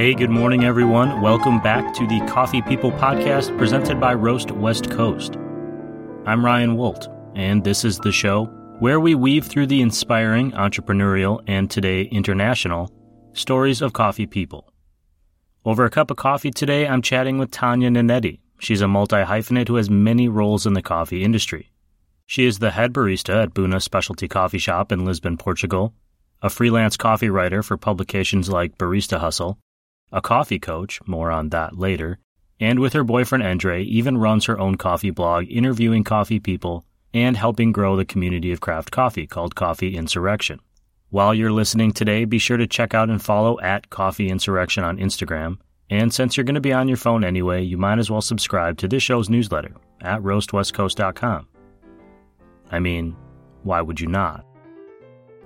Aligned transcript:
Hey, 0.00 0.14
good 0.14 0.30
morning, 0.30 0.64
everyone. 0.64 1.20
Welcome 1.20 1.60
back 1.60 1.92
to 1.92 2.06
the 2.06 2.20
Coffee 2.20 2.62
People 2.62 2.90
podcast 2.90 3.54
presented 3.58 4.00
by 4.00 4.14
Roast 4.14 4.50
West 4.50 4.90
Coast. 4.90 5.36
I'm 6.24 6.42
Ryan 6.42 6.78
Woldt, 6.78 7.06
and 7.36 7.62
this 7.62 7.84
is 7.84 7.98
the 7.98 8.10
show 8.10 8.46
where 8.78 8.98
we 8.98 9.14
weave 9.14 9.44
through 9.44 9.66
the 9.66 9.82
inspiring, 9.82 10.52
entrepreneurial, 10.52 11.42
and 11.46 11.70
today 11.70 12.04
international 12.04 12.90
stories 13.34 13.82
of 13.82 13.92
coffee 13.92 14.26
people. 14.26 14.72
Over 15.66 15.84
a 15.84 15.90
cup 15.90 16.10
of 16.10 16.16
coffee 16.16 16.50
today, 16.50 16.88
I'm 16.88 17.02
chatting 17.02 17.36
with 17.36 17.50
Tanya 17.50 17.90
Nanetti. 17.90 18.40
She's 18.58 18.80
a 18.80 18.88
multi 18.88 19.16
hyphenate 19.16 19.68
who 19.68 19.76
has 19.76 19.90
many 19.90 20.30
roles 20.30 20.64
in 20.64 20.72
the 20.72 20.80
coffee 20.80 21.22
industry. 21.22 21.72
She 22.24 22.46
is 22.46 22.58
the 22.58 22.70
head 22.70 22.94
barista 22.94 23.42
at 23.42 23.52
Buna 23.52 23.82
Specialty 23.82 24.28
Coffee 24.28 24.56
Shop 24.56 24.92
in 24.92 25.04
Lisbon, 25.04 25.36
Portugal, 25.36 25.92
a 26.40 26.48
freelance 26.48 26.96
coffee 26.96 27.28
writer 27.28 27.62
for 27.62 27.76
publications 27.76 28.48
like 28.48 28.78
Barista 28.78 29.18
Hustle, 29.18 29.58
a 30.12 30.20
coffee 30.20 30.58
coach, 30.58 31.00
more 31.06 31.30
on 31.30 31.50
that 31.50 31.78
later, 31.78 32.18
and 32.58 32.78
with 32.78 32.92
her 32.92 33.04
boyfriend 33.04 33.42
Endri, 33.42 33.84
even 33.86 34.18
runs 34.18 34.44
her 34.44 34.58
own 34.58 34.76
coffee 34.76 35.10
blog 35.10 35.46
interviewing 35.48 36.04
coffee 36.04 36.40
people 36.40 36.84
and 37.14 37.36
helping 37.36 37.72
grow 37.72 37.96
the 37.96 38.04
community 38.04 38.52
of 38.52 38.60
craft 38.60 38.90
coffee 38.90 39.26
called 39.26 39.54
Coffee 39.54 39.96
Insurrection. 39.96 40.60
While 41.08 41.34
you're 41.34 41.50
listening 41.50 41.92
today, 41.92 42.24
be 42.24 42.38
sure 42.38 42.56
to 42.56 42.66
check 42.66 42.94
out 42.94 43.10
and 43.10 43.20
follow 43.20 43.58
at 43.60 43.90
Coffee 43.90 44.28
Insurrection 44.28 44.84
on 44.84 44.98
Instagram. 44.98 45.58
And 45.88 46.14
since 46.14 46.36
you're 46.36 46.44
going 46.44 46.54
to 46.54 46.60
be 46.60 46.72
on 46.72 46.86
your 46.86 46.96
phone 46.96 47.24
anyway, 47.24 47.62
you 47.62 47.76
might 47.76 47.98
as 47.98 48.10
well 48.10 48.20
subscribe 48.20 48.78
to 48.78 48.86
this 48.86 49.02
show's 49.02 49.28
newsletter 49.28 49.74
at 50.00 50.20
roastwestcoast.com. 50.20 51.48
I 52.70 52.78
mean, 52.78 53.16
why 53.64 53.80
would 53.80 53.98
you 53.98 54.06
not? 54.06 54.44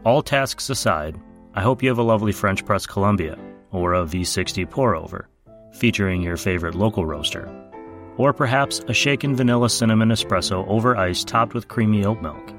All 0.05 0.23
tasks 0.23 0.69
aside, 0.69 1.19
I 1.55 1.63
hope 1.63 1.83
you 1.83 1.89
have 1.89 1.99
a 1.99 2.03
lovely 2.03 2.33
French 2.33 2.67
press 2.67 2.85
Colombia 2.85 3.39
or 3.75 3.95
a 3.95 4.05
V60 4.05 4.71
pour 4.71 4.95
over, 4.95 5.29
featuring 5.73 6.23
your 6.23 6.37
favorite 6.37 6.75
local 6.75 7.05
roaster. 7.05 7.49
Or 8.17 8.33
perhaps 8.33 8.81
a 8.87 8.95
shaken 8.95 9.35
vanilla 9.35 9.69
cinnamon 9.69 10.11
espresso 10.11 10.67
over 10.69 10.97
ice 10.97 11.25
topped 11.25 11.53
with 11.53 11.69
creamy 11.69 12.05
oat 12.05 12.23
milk. 12.23 12.55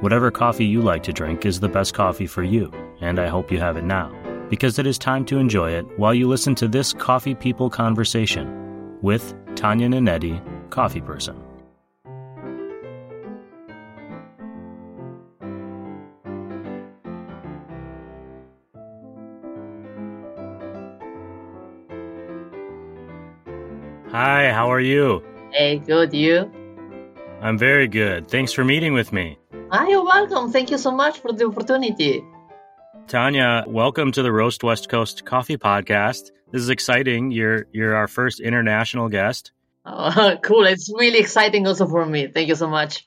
Whatever 0.00 0.30
coffee 0.30 0.64
you 0.64 0.80
like 0.80 1.02
to 1.04 1.12
drink 1.12 1.44
is 1.44 1.60
the 1.60 1.68
best 1.68 1.94
coffee 1.94 2.26
for 2.26 2.44
you, 2.44 2.72
and 3.00 3.18
I 3.18 3.26
hope 3.26 3.50
you 3.50 3.58
have 3.58 3.76
it 3.76 3.84
now, 3.84 4.12
because 4.48 4.78
it 4.78 4.86
is 4.86 4.98
time 4.98 5.24
to 5.26 5.38
enjoy 5.38 5.72
it 5.72 5.86
while 5.98 6.14
you 6.14 6.28
listen 6.28 6.54
to 6.56 6.68
this 6.68 6.92
Coffee 6.92 7.34
People 7.34 7.68
conversation 7.68 8.98
with 9.02 9.34
Tanya 9.56 9.88
Nanetti, 9.88 10.40
coffee 10.70 11.00
person. 11.00 11.41
Hi, 24.42 24.50
how 24.50 24.72
are 24.72 24.80
you? 24.80 25.22
Hey, 25.52 25.78
good. 25.78 26.12
You? 26.12 26.50
I'm 27.40 27.56
very 27.56 27.86
good. 27.86 28.26
Thanks 28.26 28.52
for 28.52 28.64
meeting 28.64 28.92
with 28.92 29.12
me. 29.12 29.38
Ah, 29.70 29.86
you're 29.86 30.02
welcome. 30.02 30.50
Thank 30.50 30.72
you 30.72 30.78
so 30.78 30.90
much 30.90 31.20
for 31.20 31.32
the 31.32 31.46
opportunity. 31.46 32.24
Tanya, 33.06 33.62
welcome 33.68 34.10
to 34.10 34.20
the 34.20 34.32
Roast 34.32 34.64
West 34.64 34.88
Coast 34.88 35.24
Coffee 35.24 35.58
Podcast. 35.58 36.32
This 36.50 36.60
is 36.60 36.70
exciting. 36.70 37.30
You're 37.30 37.66
you're 37.70 37.94
our 37.94 38.08
first 38.08 38.40
international 38.40 39.08
guest. 39.08 39.52
Oh, 39.86 40.36
cool. 40.42 40.66
It's 40.66 40.92
really 40.92 41.20
exciting 41.20 41.64
also 41.68 41.86
for 41.86 42.04
me. 42.04 42.26
Thank 42.26 42.48
you 42.48 42.56
so 42.56 42.66
much. 42.66 43.06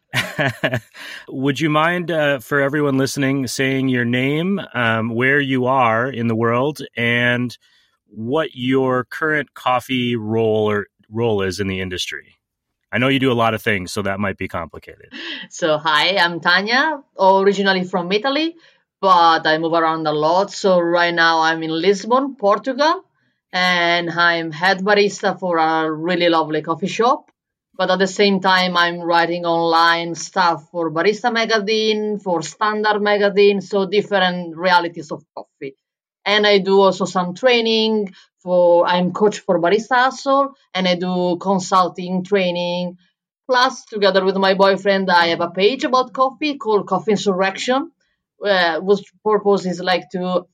Would 1.27 1.59
you 1.59 1.69
mind, 1.69 2.11
uh, 2.11 2.39
for 2.39 2.61
everyone 2.61 2.97
listening, 2.97 3.47
saying 3.47 3.89
your 3.89 4.05
name, 4.05 4.61
um, 4.73 5.09
where 5.09 5.41
you 5.41 5.65
are 5.65 6.07
in 6.07 6.27
the 6.27 6.35
world, 6.35 6.79
and 6.95 7.57
what 8.07 8.51
your 8.53 9.03
current 9.03 9.53
coffee 9.53 10.15
role 10.15 10.69
or 10.69 10.87
role 11.09 11.41
is 11.41 11.59
in 11.59 11.67
the 11.67 11.81
industry? 11.81 12.35
I 12.91 12.97
know 12.97 13.07
you 13.07 13.19
do 13.19 13.31
a 13.31 13.41
lot 13.43 13.53
of 13.53 13.61
things, 13.61 13.91
so 13.91 14.01
that 14.03 14.19
might 14.19 14.37
be 14.37 14.47
complicated. 14.47 15.11
So, 15.49 15.77
hi, 15.77 16.17
I'm 16.17 16.39
Tanya, 16.39 17.03
originally 17.19 17.83
from 17.83 18.11
Italy, 18.11 18.55
but 19.01 19.45
I 19.45 19.57
move 19.57 19.73
around 19.73 20.07
a 20.07 20.11
lot. 20.11 20.51
So, 20.51 20.79
right 20.79 21.13
now 21.13 21.41
I'm 21.41 21.61
in 21.63 21.71
Lisbon, 21.71 22.35
Portugal, 22.35 23.03
and 23.51 24.09
I'm 24.09 24.51
head 24.51 24.79
barista 24.79 25.39
for 25.39 25.57
a 25.57 25.91
really 25.91 26.29
lovely 26.29 26.61
coffee 26.61 26.87
shop. 26.87 27.31
But 27.77 27.91
at 27.91 27.99
the 27.99 28.07
same 28.07 28.39
time, 28.39 28.77
I'm 28.77 29.01
writing 29.01 29.45
online 29.45 30.15
stuff 30.15 30.69
for 30.71 30.89
Barista 30.89 31.33
Magazine, 31.33 32.19
for 32.19 32.39
Standart 32.39 33.01
Magazine, 33.01 33.59
so 33.59 33.85
different 33.85 34.55
realities 34.55 35.11
of 35.11 35.25
coffee 35.35 35.75
and 36.25 36.45
I 36.45 36.57
do 36.57 36.81
also 36.81 37.05
some 37.05 37.33
training 37.35 38.13
for 38.45 38.85
I'm 38.85 39.11
coach 39.11 39.39
for 39.39 39.59
Barista 39.59 39.95
Hustle 40.05 40.53
and 40.75 40.87
I 40.87 40.95
do 40.95 41.37
consulting 41.41 42.23
training. 42.23 42.97
Plus, 43.49 43.85
together 43.85 44.23
with 44.23 44.37
my 44.37 44.53
boyfriend, 44.53 45.09
I 45.09 45.27
have 45.27 45.41
a 45.41 45.49
page 45.49 45.83
about 45.83 46.13
coffee 46.13 46.57
called 46.57 46.87
Coffee 46.87 47.11
Insurrection, 47.11 47.91
uh, 48.43 48.79
whose 48.81 49.03
purpose 49.23 49.65
is 49.65 49.79
like 49.79 50.09
to 50.11 50.45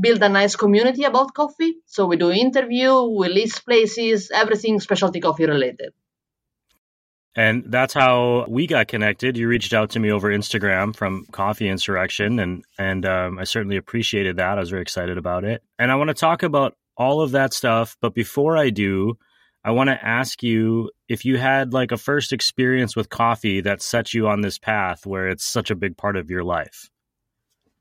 build 0.00 0.22
a 0.22 0.28
nice 0.30 0.56
community 0.56 1.04
about 1.04 1.34
coffee. 1.34 1.74
So 1.84 2.06
we 2.06 2.16
do 2.16 2.30
interview, 2.30 3.02
we 3.02 3.28
list 3.28 3.66
places, 3.66 4.30
everything 4.32 4.80
specialty 4.80 5.20
coffee 5.20 5.46
related. 5.46 5.92
And 7.36 7.64
that's 7.66 7.92
how 7.92 8.46
we 8.48 8.66
got 8.66 8.88
connected. 8.88 9.36
You 9.36 9.46
reached 9.46 9.74
out 9.74 9.90
to 9.90 10.00
me 10.00 10.10
over 10.10 10.30
Instagram 10.30 10.96
from 10.96 11.26
Coffee 11.30 11.68
Insurrection, 11.68 12.40
and 12.40 12.64
and 12.76 13.06
um, 13.06 13.38
I 13.38 13.44
certainly 13.44 13.76
appreciated 13.76 14.36
that. 14.36 14.56
I 14.56 14.60
was 14.60 14.70
very 14.70 14.82
excited 14.82 15.16
about 15.16 15.44
it, 15.44 15.62
and 15.78 15.92
I 15.92 15.94
want 15.94 16.08
to 16.08 16.14
talk 16.14 16.42
about 16.42 16.74
all 17.00 17.22
of 17.22 17.32
that 17.32 17.54
stuff. 17.54 17.96
But 18.02 18.14
before 18.14 18.58
I 18.58 18.68
do, 18.68 19.16
I 19.64 19.70
want 19.70 19.88
to 19.88 20.06
ask 20.06 20.42
you 20.42 20.90
if 21.08 21.24
you 21.24 21.38
had 21.38 21.72
like 21.72 21.92
a 21.92 21.96
first 21.96 22.32
experience 22.32 22.94
with 22.94 23.08
coffee 23.08 23.62
that 23.62 23.80
set 23.80 24.12
you 24.12 24.28
on 24.28 24.42
this 24.42 24.58
path 24.58 25.06
where 25.06 25.26
it's 25.28 25.44
such 25.44 25.70
a 25.70 25.74
big 25.74 25.96
part 25.96 26.16
of 26.16 26.30
your 26.30 26.44
life. 26.44 26.90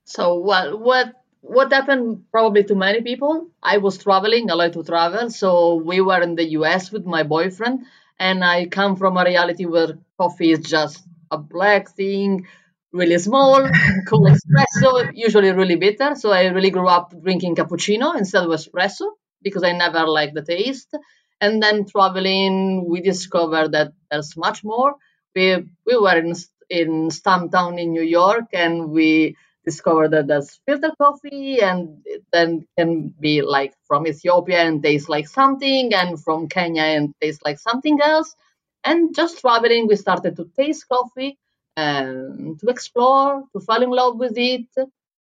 So 0.05 0.39
well, 0.39 0.79
what 0.79 1.13
what 1.41 1.71
happened 1.71 2.23
probably 2.31 2.63
to 2.63 2.75
many 2.75 3.01
people? 3.01 3.49
I 3.61 3.77
was 3.77 3.97
traveling. 3.97 4.49
I 4.49 4.55
like 4.55 4.73
to 4.73 4.83
travel, 4.83 5.29
so 5.29 5.75
we 5.75 6.01
were 6.01 6.21
in 6.21 6.35
the 6.35 6.49
U.S. 6.59 6.91
with 6.91 7.05
my 7.05 7.23
boyfriend 7.23 7.85
and 8.19 8.43
I 8.43 8.65
come 8.67 8.95
from 8.95 9.17
a 9.17 9.23
reality 9.23 9.65
where 9.65 9.97
coffee 10.17 10.51
is 10.51 10.59
just 10.59 11.03
a 11.31 11.37
black 11.37 11.89
thing, 11.89 12.47
really 12.91 13.17
small, 13.17 13.67
cool 14.07 14.25
espresso, 14.25 15.11
usually 15.13 15.51
really 15.51 15.75
bitter. 15.75 16.15
So 16.15 16.31
I 16.31 16.47
really 16.47 16.71
grew 16.71 16.87
up 16.87 17.13
drinking 17.21 17.55
cappuccino 17.55 18.17
instead 18.17 18.43
of 18.43 18.49
espresso 18.49 19.11
because 19.41 19.63
I 19.63 19.71
never 19.73 20.07
liked 20.07 20.35
the 20.35 20.43
taste. 20.43 20.95
And 21.41 21.63
then 21.63 21.85
traveling, 21.85 22.85
we 22.89 23.01
discovered 23.01 23.71
that 23.71 23.93
there's 24.11 24.35
much 24.35 24.63
more. 24.63 24.95
We 25.35 25.65
we 25.85 25.97
were 25.97 26.17
in 26.17 26.33
in 26.69 27.09
Stumptown 27.09 27.79
in 27.79 27.91
New 27.93 28.03
York, 28.03 28.45
and 28.53 28.89
we 28.91 29.35
discovered 29.65 30.11
that 30.11 30.27
there's 30.27 30.59
filter 30.65 30.91
coffee 30.99 31.61
and 31.61 32.03
then 32.33 32.65
can 32.77 33.13
be 33.19 33.41
like 33.41 33.73
from 33.87 34.07
Ethiopia 34.07 34.59
and 34.63 34.81
taste 34.83 35.09
like 35.09 35.27
something 35.27 35.93
and 35.93 36.21
from 36.23 36.47
Kenya 36.47 36.83
and 36.83 37.13
taste 37.21 37.41
like 37.45 37.59
something 37.59 37.99
else. 38.01 38.35
And 38.83 39.13
just 39.15 39.39
traveling, 39.39 39.87
we 39.87 39.95
started 39.95 40.35
to 40.37 40.49
taste 40.57 40.87
coffee 40.87 41.37
and 41.79 42.59
to 42.59 42.67
explore, 42.67 43.43
to 43.53 43.59
fall 43.59 43.81
in 43.81 43.89
love 43.89 44.17
with 44.17 44.37
it. 44.37 44.67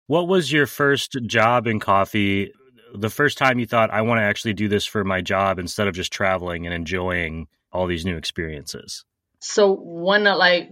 What 0.07 0.27
was 0.27 0.51
your 0.51 0.67
first 0.67 1.17
job 1.25 1.67
in 1.67 1.79
coffee? 1.79 2.51
The 2.93 3.09
first 3.09 3.37
time 3.37 3.59
you 3.59 3.65
thought, 3.65 3.89
I 3.91 4.01
want 4.01 4.19
to 4.19 4.23
actually 4.23 4.53
do 4.53 4.67
this 4.67 4.85
for 4.85 5.03
my 5.03 5.21
job 5.21 5.59
instead 5.59 5.87
of 5.87 5.93
just 5.95 6.11
traveling 6.11 6.65
and 6.65 6.73
enjoying 6.73 7.47
all 7.71 7.87
these 7.87 8.05
new 8.05 8.17
experiences? 8.17 9.05
So 9.39 9.73
when 9.73 10.25
like 10.25 10.71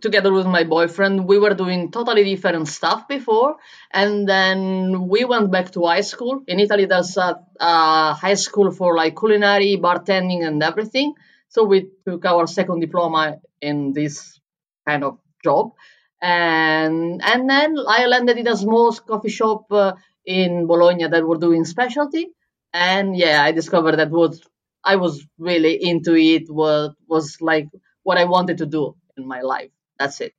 together 0.00 0.32
with 0.32 0.46
my 0.46 0.64
boyfriend, 0.64 1.26
we 1.26 1.38
were 1.38 1.54
doing 1.54 1.90
totally 1.90 2.22
different 2.24 2.68
stuff 2.68 3.08
before, 3.08 3.56
and 3.90 4.28
then 4.28 5.08
we 5.08 5.24
went 5.24 5.50
back 5.50 5.72
to 5.72 5.86
high 5.86 6.02
school. 6.02 6.44
In 6.46 6.60
Italy, 6.60 6.84
there's 6.84 7.16
a, 7.16 7.40
a 7.58 8.14
high 8.14 8.34
school 8.34 8.70
for 8.70 8.96
like 8.96 9.16
culinary, 9.18 9.76
bartending, 9.82 10.46
and 10.46 10.62
everything. 10.62 11.14
So 11.48 11.64
we 11.64 11.90
took 12.06 12.24
our 12.26 12.46
second 12.46 12.78
diploma 12.80 13.38
in 13.60 13.92
this 13.92 14.39
kind 14.86 15.04
of 15.04 15.18
job, 15.42 15.72
and 16.20 17.20
and 17.22 17.50
then 17.50 17.76
I 17.88 18.06
landed 18.06 18.38
in 18.38 18.48
a 18.48 18.56
small 18.56 18.92
coffee 18.92 19.30
shop 19.30 19.70
uh, 19.72 19.94
in 20.24 20.66
Bologna 20.66 21.08
that 21.08 21.26
were 21.26 21.38
doing 21.38 21.64
specialty, 21.64 22.28
and 22.72 23.16
yeah, 23.16 23.42
I 23.42 23.52
discovered 23.52 23.96
that 23.96 24.10
was 24.10 24.42
I 24.84 24.96
was 24.96 25.26
really 25.38 25.82
into 25.82 26.14
it. 26.16 26.44
What 26.48 26.92
was 27.06 27.38
like 27.40 27.68
what 28.02 28.18
I 28.18 28.24
wanted 28.24 28.58
to 28.58 28.66
do 28.66 28.96
in 29.16 29.26
my 29.26 29.42
life. 29.42 29.70
That's 29.98 30.20
it. 30.20 30.32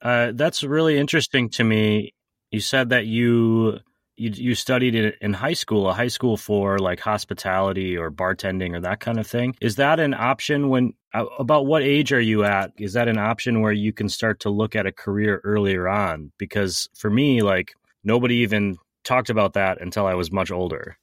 Uh, 0.00 0.32
that's 0.34 0.62
really 0.62 0.98
interesting 0.98 1.48
to 1.50 1.64
me. 1.64 2.14
You 2.50 2.60
said 2.60 2.90
that 2.90 3.06
you 3.06 3.80
you, 4.16 4.30
you 4.34 4.54
studied 4.54 4.94
in, 5.20 5.32
high 5.32 5.52
school, 5.52 5.88
a 5.88 5.94
high 5.94 6.08
school 6.08 6.36
for 6.36 6.78
like 6.78 7.00
hospitality 7.00 7.96
or 7.96 8.10
bartending 8.10 8.74
or 8.74 8.80
that 8.80 9.00
kind 9.00 9.18
of 9.18 9.26
thing. 9.26 9.54
Is 9.60 9.76
that 9.76 10.00
an 10.00 10.12
option 10.12 10.68
when 10.68 10.94
about 11.14 11.66
what 11.66 11.82
age 11.82 12.12
are 12.12 12.20
you 12.20 12.44
at? 12.44 12.72
Is 12.78 12.92
that 12.92 13.08
an 13.08 13.18
option 13.18 13.60
where 13.60 13.72
you 13.72 13.92
can 13.92 14.08
start 14.08 14.40
to 14.40 14.50
look 14.50 14.76
at 14.76 14.86
a 14.86 14.92
career 14.92 15.40
earlier 15.44 15.88
on? 15.88 16.32
Because 16.38 16.88
for 16.94 17.10
me, 17.10 17.42
like 17.42 17.74
nobody 18.04 18.36
even 18.36 18.76
talked 19.04 19.30
about 19.30 19.54
that 19.54 19.80
until 19.80 20.06
I 20.06 20.14
was 20.14 20.30
much 20.30 20.50
older. 20.50 20.96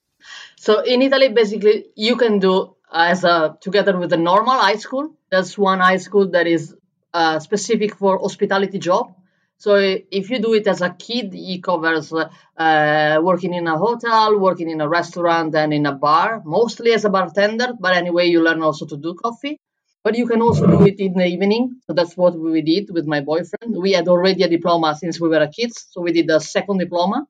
So 0.57 0.81
in 0.81 1.01
Italy, 1.01 1.29
basically, 1.29 1.85
you 1.95 2.15
can 2.15 2.39
do 2.39 2.75
as 2.91 3.23
a 3.23 3.57
together 3.61 3.97
with 3.97 4.09
the 4.11 4.17
normal 4.17 4.57
high 4.57 4.77
school. 4.77 5.15
That's 5.29 5.57
one 5.57 5.79
high 5.79 5.97
school 5.97 6.29
that 6.31 6.47
is 6.47 6.75
uh, 7.13 7.39
specific 7.39 7.95
for 7.95 8.19
hospitality 8.19 8.79
job. 8.79 9.13
So 9.57 9.75
if 9.75 10.29
you 10.29 10.39
do 10.39 10.53
it 10.53 10.67
as 10.67 10.81
a 10.81 10.89
kid, 10.89 11.33
it 11.33 11.63
covers 11.63 12.11
uh, 12.13 13.19
working 13.21 13.53
in 13.53 13.67
a 13.67 13.77
hotel, 13.77 14.37
working 14.37 14.69
in 14.69 14.81
a 14.81 14.89
restaurant, 14.89 15.55
and 15.55 15.73
in 15.73 15.85
a 15.85 15.93
bar, 15.93 16.41
mostly 16.45 16.91
as 16.91 17.05
a 17.05 17.09
bartender. 17.09 17.69
But 17.79 17.95
anyway, 17.95 18.27
you 18.27 18.43
learn 18.43 18.61
also 18.61 18.85
to 18.85 18.97
do 18.97 19.13
coffee. 19.13 19.57
But 20.05 20.15
you 20.17 20.27
can 20.27 20.41
also 20.41 20.67
do 20.67 20.85
it 20.85 20.99
in 21.01 21.15
the 21.15 21.25
evening. 21.25 21.81
So 21.87 21.93
that's 21.93 22.15
what 22.15 22.39
we 22.39 22.61
did 22.61 22.91
with 22.91 23.07
my 23.07 23.21
boyfriend. 23.21 23.75
We 23.75 23.93
had 23.93 24.07
already 24.07 24.43
a 24.43 24.47
diploma 24.47 24.95
since 24.95 25.19
we 25.19 25.29
were 25.29 25.47
kids, 25.47 25.87
so 25.89 26.01
we 26.01 26.13
did 26.13 26.29
a 26.29 26.39
second 26.39 26.77
diploma. 26.77 27.27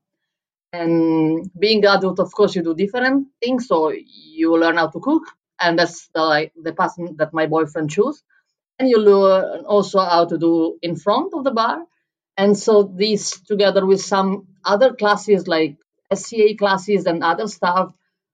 And 0.74 1.50
being 1.58 1.86
adult, 1.86 2.20
of 2.20 2.34
course, 2.34 2.56
you 2.56 2.64
do 2.64 2.76
different 2.76 3.30
things. 3.42 3.68
So 3.68 3.94
you 4.36 4.58
learn 4.60 4.76
how 4.76 4.90
to 4.90 5.00
cook, 5.00 5.24
and 5.60 5.80
that's 5.80 6.10
the, 6.14 6.52
the 6.62 6.74
path 6.74 6.96
that 7.16 7.34
my 7.34 7.48
boyfriend 7.48 7.90
chose. 7.92 8.22
And 8.78 8.90
you 8.90 9.00
learn 9.00 9.66
also 9.66 10.02
how 10.02 10.26
to 10.26 10.38
do 10.38 10.78
in 10.82 10.98
front 10.98 11.34
of 11.34 11.46
the 11.46 11.52
bar 11.52 11.86
and 12.38 12.58
so 12.58 12.84
these, 12.84 13.40
together 13.42 13.86
with 13.86 14.02
some 14.02 14.48
other 14.64 14.94
classes 14.94 15.48
like 15.48 15.78
SCA 16.14 16.56
classes 16.58 17.06
and 17.06 17.24
other 17.24 17.48
stuff, 17.48 17.94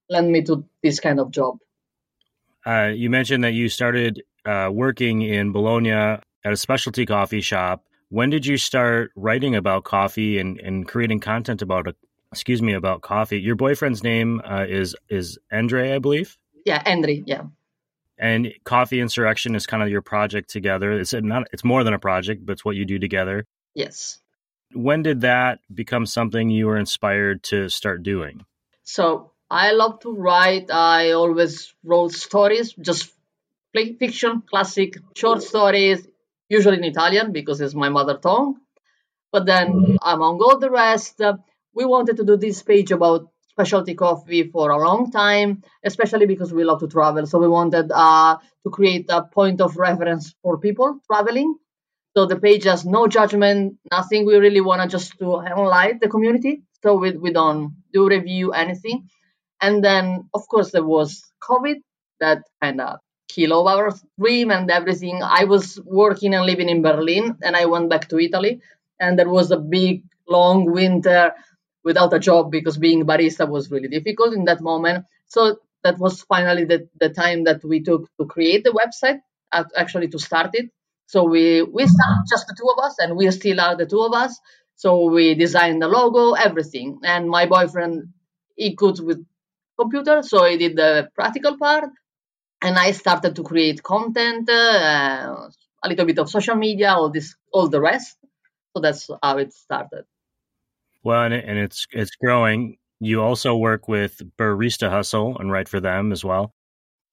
led 0.10 0.26
me 0.26 0.42
to 0.44 0.66
this 0.84 1.00
kind 1.00 1.20
of 1.20 1.32
job. 1.32 1.58
Uh, 2.66 2.92
you 2.94 3.10
mentioned 3.10 3.44
that 3.44 3.54
you 3.54 3.70
started 3.70 4.24
uh, 4.46 4.70
working 4.72 5.22
in 5.22 5.52
Bologna 5.52 5.92
at 5.92 6.24
a 6.44 6.58
specialty 6.58 7.06
coffee 7.06 7.42
shop. 7.42 7.84
When 8.10 8.30
did 8.30 8.46
you 8.46 8.58
start 8.58 9.12
writing 9.16 9.56
about 9.56 9.84
coffee 9.84 10.38
and, 10.38 10.60
and 10.60 10.88
creating 10.88 11.22
content 11.22 11.62
about 11.62 11.88
it? 11.88 11.96
Excuse 12.32 12.62
me, 12.62 12.74
about 12.74 13.02
coffee. 13.02 13.40
Your 13.40 13.56
boyfriend's 13.56 14.04
name 14.04 14.42
uh, 14.46 14.66
is 14.68 14.96
is 15.10 15.38
Endri, 15.52 15.94
I 15.94 16.00
believe. 16.00 16.38
Yeah, 16.66 16.82
Endri. 16.84 17.24
Yeah. 17.26 17.44
And 18.18 18.54
Coffee 18.64 19.02
Insurrection 19.02 19.56
is 19.56 19.66
kind 19.66 19.82
of 19.82 19.90
your 19.90 20.02
project 20.02 20.50
together. 20.50 20.94
It's 20.94 21.14
not. 21.14 21.48
It's 21.52 21.64
more 21.64 21.84
than 21.84 21.94
a 21.94 22.00
project, 22.00 22.46
but 22.46 22.54
it's 22.54 22.64
what 22.64 22.76
you 22.76 22.86
do 22.86 23.00
together. 23.00 23.46
Yes. 23.74 24.20
When 24.74 25.04
did 25.04 25.22
that 25.22 25.60
become 25.74 26.06
something 26.06 26.50
you 26.50 26.68
were 26.68 26.78
inspired 26.78 27.44
to 27.44 27.68
start 27.68 28.04
doing? 28.04 28.46
So 28.84 29.31
I 29.52 29.74
love 29.74 30.00
to 30.02 30.14
write. 30.14 30.72
I 30.72 31.12
always 31.12 31.74
wrote 31.84 32.14
stories, 32.14 32.74
just 32.74 33.12
fiction, 33.74 34.44
classic 34.50 34.98
short 35.16 35.44
stories, 35.44 36.08
usually 36.50 36.78
in 36.78 36.86
Italian 36.86 37.32
because 37.34 37.62
it's 37.62 37.76
my 37.76 37.90
mother 37.90 38.18
tongue. 38.18 38.58
But 39.32 39.46
then 39.46 39.98
among 40.04 40.42
all 40.42 40.60
the 40.60 40.72
rest, 40.72 41.22
uh, 41.22 41.38
we 41.76 41.86
wanted 41.86 42.18
to 42.18 42.26
do 42.26 42.38
this 42.38 42.64
page 42.64 42.92
about 42.92 43.30
specialty 43.50 43.96
coffee 43.96 44.44
for 44.50 44.72
a 44.72 44.78
long 44.78 45.12
time, 45.12 45.64
especially 45.84 46.26
because 46.28 46.54
we 46.54 46.64
love 46.66 46.80
to 46.82 46.88
travel. 46.88 47.26
So 47.28 47.40
we 47.40 47.48
wanted 47.50 47.92
uh, 47.94 48.38
to 48.64 48.70
create 48.72 49.08
a 49.10 49.24
point 49.24 49.62
of 49.62 49.78
reference 49.78 50.36
for 50.44 50.58
people 50.60 51.00
traveling 51.08 51.56
so 52.16 52.26
the 52.26 52.38
page 52.40 52.66
has 52.66 52.86
no 52.86 53.08
judgment, 53.08 53.78
nothing. 53.92 54.26
We 54.26 54.36
really 54.38 54.62
want 54.62 54.82
to 54.82 54.88
just 54.88 55.18
to 55.20 55.40
highlight 55.40 56.02
the 56.02 56.10
community. 56.10 56.64
So 56.84 56.96
we, 56.98 57.12
we 57.12 57.32
don't 57.32 57.76
do 57.94 58.08
review 58.08 58.52
anything. 58.52 59.10
And 59.62 59.84
then, 59.84 60.30
of 60.34 60.48
course, 60.48 60.72
there 60.72 60.84
was 60.84 61.24
COVID 61.44 61.78
that 62.20 62.44
kind 62.62 62.82
of 62.82 63.00
killed 63.30 63.68
our 63.68 63.94
dream 64.20 64.52
and 64.52 64.70
everything. 64.70 65.22
I 65.24 65.46
was 65.46 65.80
working 65.86 66.34
and 66.34 66.46
living 66.46 66.70
in 66.70 66.82
Berlin 66.82 67.38
and 67.42 67.56
I 67.56 67.66
went 67.66 67.90
back 67.90 68.10
to 68.10 68.20
Italy. 68.20 68.62
And 69.00 69.18
there 69.18 69.30
was 69.30 69.52
a 69.52 69.58
big, 69.58 70.04
long 70.28 70.72
winter 70.72 71.34
without 71.84 72.14
a 72.14 72.20
job 72.20 72.52
because 72.52 72.78
being 72.78 73.06
barista 73.06 73.48
was 73.48 73.72
really 73.72 73.88
difficult 73.88 74.34
in 74.34 74.46
that 74.46 74.62
moment. 74.62 75.06
So 75.28 75.58
that 75.84 75.98
was 75.98 76.22
finally 76.24 76.66
the, 76.66 76.88
the 77.00 77.10
time 77.10 77.44
that 77.46 77.64
we 77.64 77.82
took 77.82 78.08
to 78.20 78.26
create 78.26 78.64
the 78.64 78.72
website, 78.72 79.22
actually 79.76 80.08
to 80.10 80.20
start 80.20 80.52
it. 80.54 80.70
So 81.08 81.24
we 81.24 81.62
we 81.64 81.86
started 81.88 82.24
just 82.30 82.48
the 82.48 82.56
two 82.58 82.70
of 82.70 82.84
us, 82.86 82.96
and 83.00 83.18
we 83.18 83.30
still 83.32 83.60
are 83.60 83.76
the 83.76 83.86
two 83.86 84.02
of 84.02 84.14
us. 84.14 84.40
So 84.76 85.10
we 85.10 85.36
designed 85.36 85.82
the 85.82 85.88
logo, 85.88 86.34
everything. 86.34 87.00
And 87.04 87.30
my 87.30 87.46
boyfriend, 87.46 88.14
he 88.56 88.76
could 88.76 89.00
with 89.00 89.26
computer, 89.82 90.22
so 90.24 90.44
I 90.44 90.58
did 90.58 90.76
the 90.76 91.10
practical 91.16 91.58
part, 91.58 91.90
and 92.62 92.78
I 92.78 92.92
started 92.92 93.36
to 93.36 93.44
create 93.44 93.84
content, 93.84 94.50
uh, 94.50 95.50
a 95.84 95.90
little 95.90 96.06
bit 96.06 96.20
of 96.20 96.30
social 96.30 96.56
media, 96.56 96.90
all 96.94 97.10
this, 97.10 97.36
all 97.52 97.68
the 97.68 97.82
rest. 97.82 98.18
So 98.74 98.82
that's 98.82 99.10
how 99.22 99.38
it 99.38 99.54
started. 99.54 100.06
Well, 101.04 101.24
and, 101.24 101.34
it, 101.34 101.44
and 101.48 101.58
it's 101.58 101.88
it's 101.92 102.16
growing. 102.16 102.78
You 103.00 103.22
also 103.22 103.56
work 103.56 103.88
with 103.88 104.22
Barista 104.38 104.90
Hustle 104.90 105.38
and 105.40 105.52
write 105.52 105.68
for 105.68 105.80
them 105.80 106.12
as 106.12 106.24
well. 106.24 106.54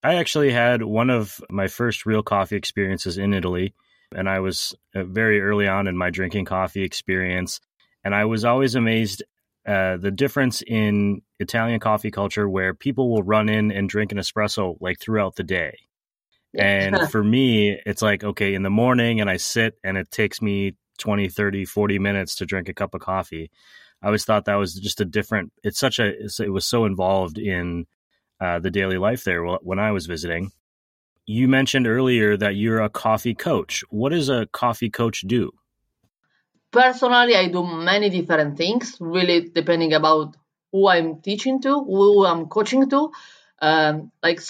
I 0.02 0.16
actually 0.16 0.52
had 0.52 0.82
one 0.82 1.10
of 1.10 1.40
my 1.50 1.66
first 1.66 2.06
real 2.06 2.22
coffee 2.22 2.56
experiences 2.56 3.18
in 3.18 3.32
Italy 3.32 3.74
and 4.14 4.28
I 4.28 4.40
was 4.40 4.74
uh, 4.94 5.04
very 5.04 5.40
early 5.40 5.68
on 5.68 5.86
in 5.86 5.96
my 5.96 6.10
drinking 6.10 6.46
coffee 6.46 6.82
experience. 6.82 7.60
And 8.04 8.14
I 8.14 8.24
was 8.24 8.44
always 8.44 8.74
amazed 8.74 9.22
uh, 9.68 9.98
the 9.98 10.10
difference 10.10 10.62
in 10.62 11.20
Italian 11.38 11.78
coffee 11.78 12.10
culture 12.10 12.48
where 12.48 12.74
people 12.74 13.10
will 13.10 13.22
run 13.22 13.48
in 13.48 13.70
and 13.70 13.88
drink 13.88 14.12
an 14.12 14.18
espresso 14.18 14.76
like 14.80 14.98
throughout 14.98 15.36
the 15.36 15.42
day. 15.42 15.76
And 16.58 16.96
for 17.10 17.22
me, 17.22 17.78
it's 17.84 18.02
like, 18.02 18.24
okay, 18.24 18.54
in 18.54 18.62
the 18.62 18.70
morning 18.70 19.20
and 19.20 19.28
I 19.28 19.36
sit 19.36 19.74
and 19.84 19.98
it 19.98 20.10
takes 20.10 20.40
me 20.40 20.74
20, 20.98 21.28
30, 21.28 21.64
40 21.66 21.98
minutes 21.98 22.36
to 22.36 22.46
drink 22.46 22.68
a 22.68 22.74
cup 22.74 22.94
of 22.94 23.02
coffee. 23.02 23.50
I 24.02 24.06
always 24.06 24.24
thought 24.24 24.46
that 24.46 24.54
was 24.54 24.74
just 24.74 25.00
a 25.00 25.04
different, 25.04 25.52
it's 25.62 25.78
such 25.78 25.98
a, 25.98 26.12
it 26.14 26.52
was 26.52 26.66
so 26.66 26.84
involved 26.84 27.36
in 27.36 27.86
uh, 28.40 28.60
the 28.60 28.70
daily 28.70 28.96
life 28.96 29.24
there 29.24 29.44
when 29.44 29.78
I 29.78 29.92
was 29.92 30.06
visiting 30.06 30.50
you 31.28 31.46
mentioned 31.46 31.86
earlier 31.86 32.38
that 32.38 32.56
you're 32.56 32.80
a 32.80 32.88
coffee 32.88 33.34
coach. 33.34 33.84
What 33.90 34.12
does 34.12 34.30
a 34.30 34.46
coffee 34.46 34.88
coach 34.88 35.20
do? 35.26 35.52
Personally, 36.70 37.34
I 37.34 37.48
do 37.48 37.64
many 37.64 38.10
different 38.10 38.56
things, 38.58 38.96
really 39.00 39.48
depending 39.48 39.94
about 39.94 40.36
who 40.70 40.88
I'm 40.88 41.20
teaching 41.22 41.62
to, 41.62 41.82
who 41.82 42.26
I'm 42.26 42.46
coaching 42.46 42.88
to. 42.90 43.10
Um, 43.60 44.12
like 44.22 44.40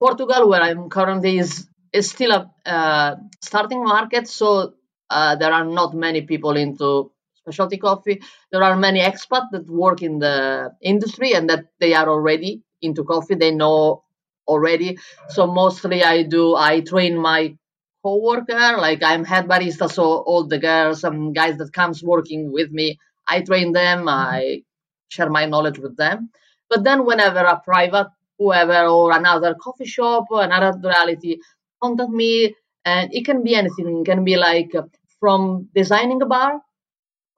Portugal, 0.00 0.48
where 0.48 0.60
I'm 0.60 0.88
currently, 0.90 1.38
is 1.38 1.68
is 1.92 2.10
still 2.10 2.32
a 2.32 2.50
uh, 2.68 3.16
starting 3.40 3.82
market, 3.84 4.28
so 4.28 4.74
uh, 5.08 5.36
there 5.36 5.52
are 5.52 5.64
not 5.64 5.94
many 5.94 6.22
people 6.22 6.56
into 6.56 7.12
specialty 7.34 7.78
coffee. 7.78 8.20
There 8.50 8.62
are 8.62 8.76
many 8.76 9.00
expats 9.00 9.48
that 9.52 9.66
work 9.68 10.02
in 10.02 10.18
the 10.18 10.72
industry 10.82 11.32
and 11.32 11.48
that 11.48 11.66
they 11.80 11.94
are 11.94 12.08
already 12.08 12.62
into 12.82 13.04
coffee. 13.04 13.36
They 13.36 13.52
know 13.52 14.02
already. 14.46 14.98
So 15.28 15.46
mostly 15.46 16.02
I 16.02 16.24
do 16.24 16.54
I 16.56 16.80
train 16.80 17.16
my 17.18 17.56
co-worker, 18.02 18.76
like 18.78 19.02
I'm 19.02 19.24
head 19.24 19.46
barista, 19.48 19.90
so 19.90 20.04
all 20.04 20.46
the 20.46 20.58
girls 20.58 21.04
and 21.04 21.34
guys 21.34 21.58
that 21.58 21.72
comes 21.72 22.02
working 22.02 22.52
with 22.52 22.70
me, 22.70 22.98
I 23.26 23.42
train 23.42 23.72
them, 23.72 24.00
mm-hmm. 24.00 24.08
I 24.08 24.62
share 25.08 25.30
my 25.30 25.46
knowledge 25.46 25.78
with 25.78 25.96
them. 25.96 26.30
But 26.70 26.84
then 26.84 27.04
whenever 27.06 27.40
a 27.40 27.60
private 27.64 28.08
whoever 28.38 28.86
or 28.86 29.16
another 29.16 29.54
coffee 29.54 29.84
shop 29.86 30.26
or 30.30 30.42
another 30.42 30.78
reality 30.82 31.38
contact 31.82 32.10
me 32.10 32.54
and 32.84 33.12
it 33.12 33.24
can 33.24 33.42
be 33.42 33.54
anything. 33.54 34.00
It 34.00 34.04
can 34.06 34.24
be 34.24 34.36
like 34.36 34.74
uh, 34.74 34.82
from 35.20 35.68
designing 35.74 36.22
a 36.22 36.26
bar, 36.26 36.60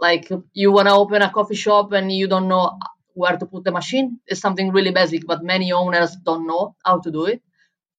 like 0.00 0.29
you 0.52 0.73
want 0.73 0.88
to 0.88 0.95
open 0.95 1.23
a 1.23 1.31
coffee 1.31 1.55
shop 1.55 1.93
and 1.93 2.12
you 2.12 2.29
don't 2.29 2.49
know 2.49 2.79
where 3.14 3.37
to 3.37 3.47
put 3.47 3.64
the 3.64 3.73
machine 3.73 4.21
it's 4.26 4.40
something 4.40 4.71
really 4.71 4.93
basic, 4.93 5.26
but 5.26 5.43
many 5.43 5.73
owners 5.73 6.17
don't 6.25 6.47
know 6.47 6.76
how 6.85 7.00
to 7.00 7.11
do 7.11 7.26
it. 7.26 7.43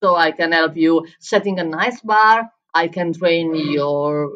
So 0.01 0.15
I 0.15 0.31
can 0.31 0.51
help 0.51 0.75
you 0.77 1.05
setting 1.19 1.59
a 1.59 1.63
nice 1.63 2.01
bar. 2.01 2.49
I 2.73 2.87
can 2.87 3.13
train 3.13 3.55
your 3.55 4.31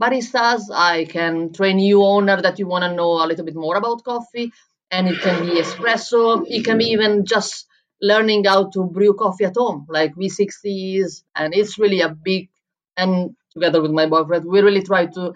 baristas. 0.00 0.62
I 0.72 1.04
can 1.04 1.52
train 1.52 1.78
you 1.78 2.02
owner 2.02 2.40
that 2.40 2.58
you 2.58 2.66
want 2.66 2.84
to 2.84 2.94
know 2.94 3.24
a 3.24 3.26
little 3.26 3.44
bit 3.44 3.54
more 3.56 3.76
about 3.76 4.04
coffee. 4.04 4.52
And 4.90 5.08
it 5.08 5.20
can 5.20 5.44
be 5.44 5.60
espresso. 5.60 6.44
It 6.48 6.64
can 6.64 6.78
be 6.78 6.86
even 6.86 7.24
just 7.24 7.66
learning 8.00 8.44
how 8.44 8.70
to 8.70 8.84
brew 8.84 9.14
coffee 9.14 9.44
at 9.44 9.56
home, 9.56 9.86
like 9.88 10.14
V60s. 10.16 11.24
And 11.34 11.54
it's 11.54 11.78
really 11.78 12.00
a 12.00 12.08
big, 12.10 12.48
and 12.96 13.34
together 13.52 13.82
with 13.82 13.90
my 13.90 14.06
boyfriend, 14.06 14.44
we 14.46 14.60
really 14.60 14.82
try 14.82 15.06
to 15.06 15.34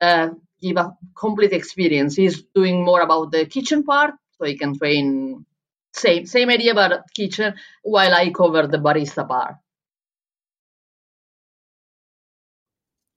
uh, 0.00 0.28
give 0.60 0.76
a 0.76 0.92
complete 1.16 1.52
experience. 1.52 2.16
He's 2.16 2.42
doing 2.54 2.84
more 2.84 3.00
about 3.00 3.32
the 3.32 3.46
kitchen 3.46 3.84
part, 3.84 4.14
so 4.38 4.44
he 4.44 4.56
can 4.58 4.76
train 4.78 5.46
same 5.92 6.26
same 6.26 6.50
idea 6.50 6.72
about 6.72 7.02
kitchen 7.14 7.54
while 7.82 8.14
I 8.14 8.30
cover 8.30 8.66
the 8.66 8.78
barista 8.78 9.26
bar 9.26 9.60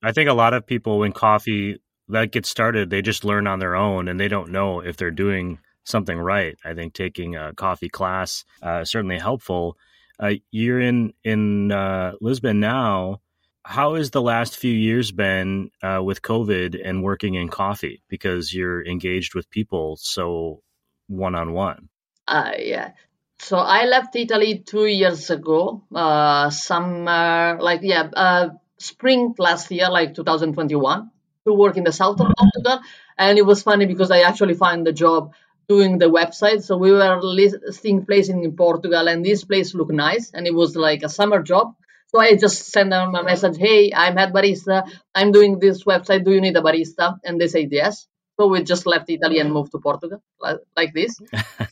I 0.02 0.12
think 0.12 0.30
a 0.30 0.34
lot 0.34 0.54
of 0.54 0.68
people 0.68 1.00
when 1.00 1.14
coffee 1.14 1.80
that 2.10 2.34
gets 2.34 2.50
started, 2.50 2.90
they 2.90 3.02
just 3.02 3.24
learn 3.24 3.48
on 3.48 3.60
their 3.60 3.76
own 3.76 4.10
and 4.10 4.20
they 4.20 4.28
don't 4.28 4.52
know 4.52 4.82
if 4.82 4.98
they're 4.98 5.12
doing 5.12 5.60
something 5.86 6.18
right. 6.18 6.58
I 6.66 6.74
think 6.74 6.94
taking 6.94 7.38
a 7.38 7.54
coffee 7.54 7.88
class 7.88 8.44
uh, 8.62 8.84
certainly 8.84 9.18
helpful. 9.18 9.78
Uh, 10.20 10.34
you're 10.52 10.82
in 10.82 11.14
in 11.24 11.72
uh, 11.72 12.14
Lisbon 12.20 12.60
now 12.60 13.22
how 13.66 13.96
has 13.96 14.12
the 14.12 14.22
last 14.22 14.58
few 14.58 14.74
years 14.74 15.12
been 15.12 15.72
uh, 15.82 16.02
with 16.04 16.22
COVID 16.22 16.80
and 16.84 17.04
working 17.04 17.36
in 17.36 17.48
coffee 17.48 18.04
because 18.10 18.54
you're 18.54 18.86
engaged 18.86 19.36
with 19.36 19.50
people 19.50 19.96
so 19.96 20.62
one 21.08 21.36
on 21.36 21.54
one? 21.54 21.90
Uh, 22.28 22.52
yeah. 22.58 22.92
So 23.40 23.58
I 23.58 23.86
left 23.86 24.16
Italy 24.16 24.60
two 24.60 24.86
years 24.86 25.30
ago, 25.30 25.84
uh, 25.94 26.50
summer, 26.50 27.58
like, 27.60 27.82
yeah, 27.84 28.10
uh, 28.14 28.50
spring 28.78 29.36
last 29.38 29.70
year, 29.72 29.90
like 29.90 30.16
2021, 30.16 31.12
to 31.46 31.54
work 31.54 31.76
in 31.78 31.84
the 31.84 31.92
south 31.92 32.22
of 32.22 32.32
Portugal. 32.38 32.80
And 33.18 33.38
it 33.38 33.46
was 33.46 33.64
funny 33.64 33.86
because 33.86 34.12
I 34.12 34.22
actually 34.22 34.54
found 34.54 34.88
the 34.88 34.94
job 34.94 35.34
doing 35.68 35.98
the 35.98 36.10
website. 36.10 36.64
So 36.64 36.78
we 36.78 36.92
were 36.92 37.20
listing 37.22 38.06
places 38.06 38.30
in 38.36 38.56
Portugal, 38.56 39.08
and 39.08 39.26
this 39.26 39.44
place 39.44 39.74
looked 39.76 39.92
nice, 39.92 40.32
and 40.34 40.48
it 40.48 40.54
was 40.54 40.76
like 40.76 41.04
a 41.04 41.10
summer 41.10 41.42
job. 41.44 41.76
So 42.08 42.20
I 42.22 42.36
just 42.36 42.68
sent 42.72 42.92
them 42.92 43.16
a 43.16 43.24
message, 43.24 43.58
"Hey, 43.58 43.92
I'm 43.94 44.16
head 44.18 44.34
barista. 44.34 44.88
I'm 45.16 45.32
doing 45.32 45.60
this 45.60 45.84
website. 45.84 46.24
Do 46.24 46.32
you 46.32 46.42
need 46.42 46.56
a 46.56 46.62
barista?" 46.62 47.20
And 47.24 47.42
they 47.42 47.48
said 47.48 47.70
yes. 47.72 48.08
So 48.40 48.48
we 48.48 48.64
just 48.64 48.86
left 48.86 49.10
Italy 49.10 49.40
and 49.40 49.52
moved 49.52 49.72
to 49.72 49.80
Portugal, 49.80 50.22
like, 50.40 50.58
like 50.76 50.94
this. 50.94 51.20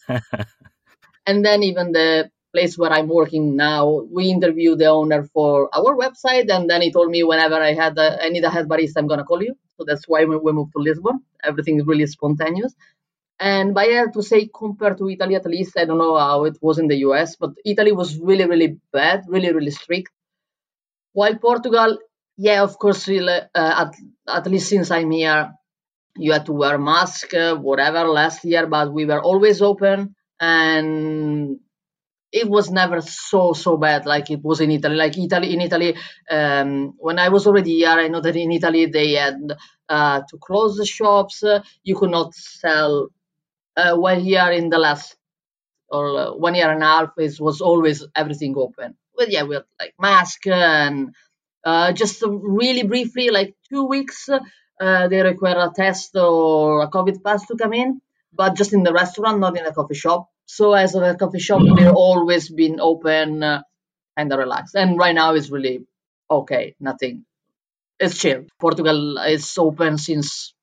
and 1.25 1.43
then 1.43 1.63
even 1.63 1.91
the 1.91 2.29
place 2.53 2.77
where 2.77 2.91
I'm 2.91 3.07
working 3.07 3.55
now, 3.55 4.01
we 4.11 4.29
interviewed 4.29 4.79
the 4.79 4.87
owner 4.87 5.23
for 5.33 5.69
our 5.75 5.95
website, 5.95 6.49
and 6.49 6.69
then 6.69 6.81
he 6.81 6.91
told 6.91 7.09
me 7.09 7.23
whenever 7.23 7.55
I 7.55 7.73
had 7.73 7.97
a, 7.97 8.23
I 8.23 8.29
need 8.29 8.43
a 8.43 8.49
head 8.49 8.67
barista, 8.67 8.97
I'm 8.97 9.07
gonna 9.07 9.23
call 9.23 9.41
you. 9.41 9.55
So 9.77 9.85
that's 9.87 10.05
why 10.07 10.25
we, 10.25 10.37
we 10.37 10.51
moved 10.51 10.73
to 10.73 10.79
Lisbon. 10.79 11.21
Everything 11.43 11.79
is 11.79 11.85
really 11.85 12.05
spontaneous. 12.05 12.75
And 13.39 13.77
I 13.77 13.85
have 13.85 14.13
to 14.13 14.21
say, 14.21 14.49
compared 14.53 14.99
to 14.99 15.09
Italy, 15.09 15.35
at 15.35 15.47
least 15.47 15.73
I 15.77 15.85
don't 15.85 15.97
know 15.97 16.15
how 16.15 16.43
it 16.43 16.57
was 16.61 16.77
in 16.77 16.87
the 16.87 16.97
US, 17.07 17.37
but 17.37 17.51
Italy 17.65 17.91
was 17.91 18.19
really, 18.19 18.45
really 18.45 18.77
bad, 18.93 19.23
really, 19.27 19.51
really 19.51 19.71
strict. 19.71 20.11
While 21.13 21.35
Portugal, 21.37 21.97
yeah, 22.37 22.61
of 22.61 22.77
course, 22.77 23.09
uh, 23.09 23.47
at, 23.55 23.95
at 24.27 24.47
least 24.47 24.69
since 24.69 24.91
I'm 24.91 25.09
here, 25.09 25.51
you 26.17 26.33
had 26.33 26.45
to 26.47 26.53
wear 26.53 26.77
mask, 26.77 27.31
whatever, 27.33 28.03
last 28.05 28.43
year, 28.45 28.67
but 28.67 28.93
we 28.93 29.05
were 29.05 29.21
always 29.21 29.61
open, 29.61 30.15
and 30.39 31.59
it 32.31 32.49
was 32.49 32.71
never 32.71 33.01
so 33.01 33.53
so 33.53 33.77
bad 33.77 34.05
like 34.05 34.31
it 34.31 34.41
was 34.43 34.61
in 34.61 34.71
Italy. 34.71 34.95
Like 34.95 35.17
Italy, 35.17 35.53
in 35.53 35.61
Italy, 35.61 35.95
um, 36.29 36.93
when 36.97 37.19
I 37.19 37.29
was 37.29 37.47
already 37.47 37.75
here, 37.77 37.89
I 37.89 38.07
know 38.07 38.21
that 38.21 38.35
in 38.35 38.51
Italy 38.51 38.85
they 38.87 39.13
had 39.13 39.37
uh, 39.89 40.21
to 40.29 40.37
close 40.37 40.77
the 40.77 40.85
shops. 40.85 41.43
you 41.83 41.95
could 41.95 42.11
not 42.11 42.33
sell 42.35 43.09
uh, 43.77 43.95
one 43.95 44.23
year 44.25 44.51
in 44.51 44.69
the 44.69 44.77
last 44.77 45.15
or 45.89 46.17
uh, 46.19 46.33
one 46.33 46.55
year 46.55 46.71
and 46.71 46.83
a 46.83 46.85
half 46.85 47.09
it 47.17 47.35
was 47.39 47.61
always 47.61 48.05
everything 48.15 48.55
open 48.57 48.95
but 49.15 49.31
yeah 49.31 49.43
with 49.43 49.63
like 49.79 49.93
mask 49.99 50.47
and 50.47 51.13
uh, 51.65 51.91
just 51.91 52.23
really 52.25 52.83
briefly 52.83 53.29
like 53.29 53.55
two 53.69 53.85
weeks 53.85 54.29
uh, 54.81 55.07
they 55.07 55.21
require 55.21 55.59
a 55.59 55.71
test 55.73 56.15
or 56.15 56.81
a 56.83 56.89
covid 56.89 57.23
pass 57.23 57.45
to 57.47 57.55
come 57.55 57.73
in 57.73 58.01
but 58.33 58.55
just 58.55 58.73
in 58.73 58.83
the 58.83 58.93
restaurant 58.93 59.39
not 59.39 59.57
in 59.57 59.65
a 59.65 59.73
coffee 59.73 59.95
shop. 59.95 60.29
So 60.45 60.73
as 60.73 60.95
a 60.95 61.15
coffee 61.15 61.39
shop 61.39 61.61
they've 61.77 61.93
always 61.93 62.50
been 62.50 62.79
open 62.79 63.43
uh, 63.43 63.61
and 64.17 64.31
relaxed. 64.31 64.75
And 64.75 64.97
right 64.97 65.15
now 65.15 65.33
it's 65.33 65.50
really 65.50 65.85
okay 66.29 66.75
nothing. 66.79 67.25
It's 68.00 68.17
chill. 68.17 68.45
Portugal 68.59 69.17
is 69.19 69.57
open 69.57 69.97
since 69.97 70.53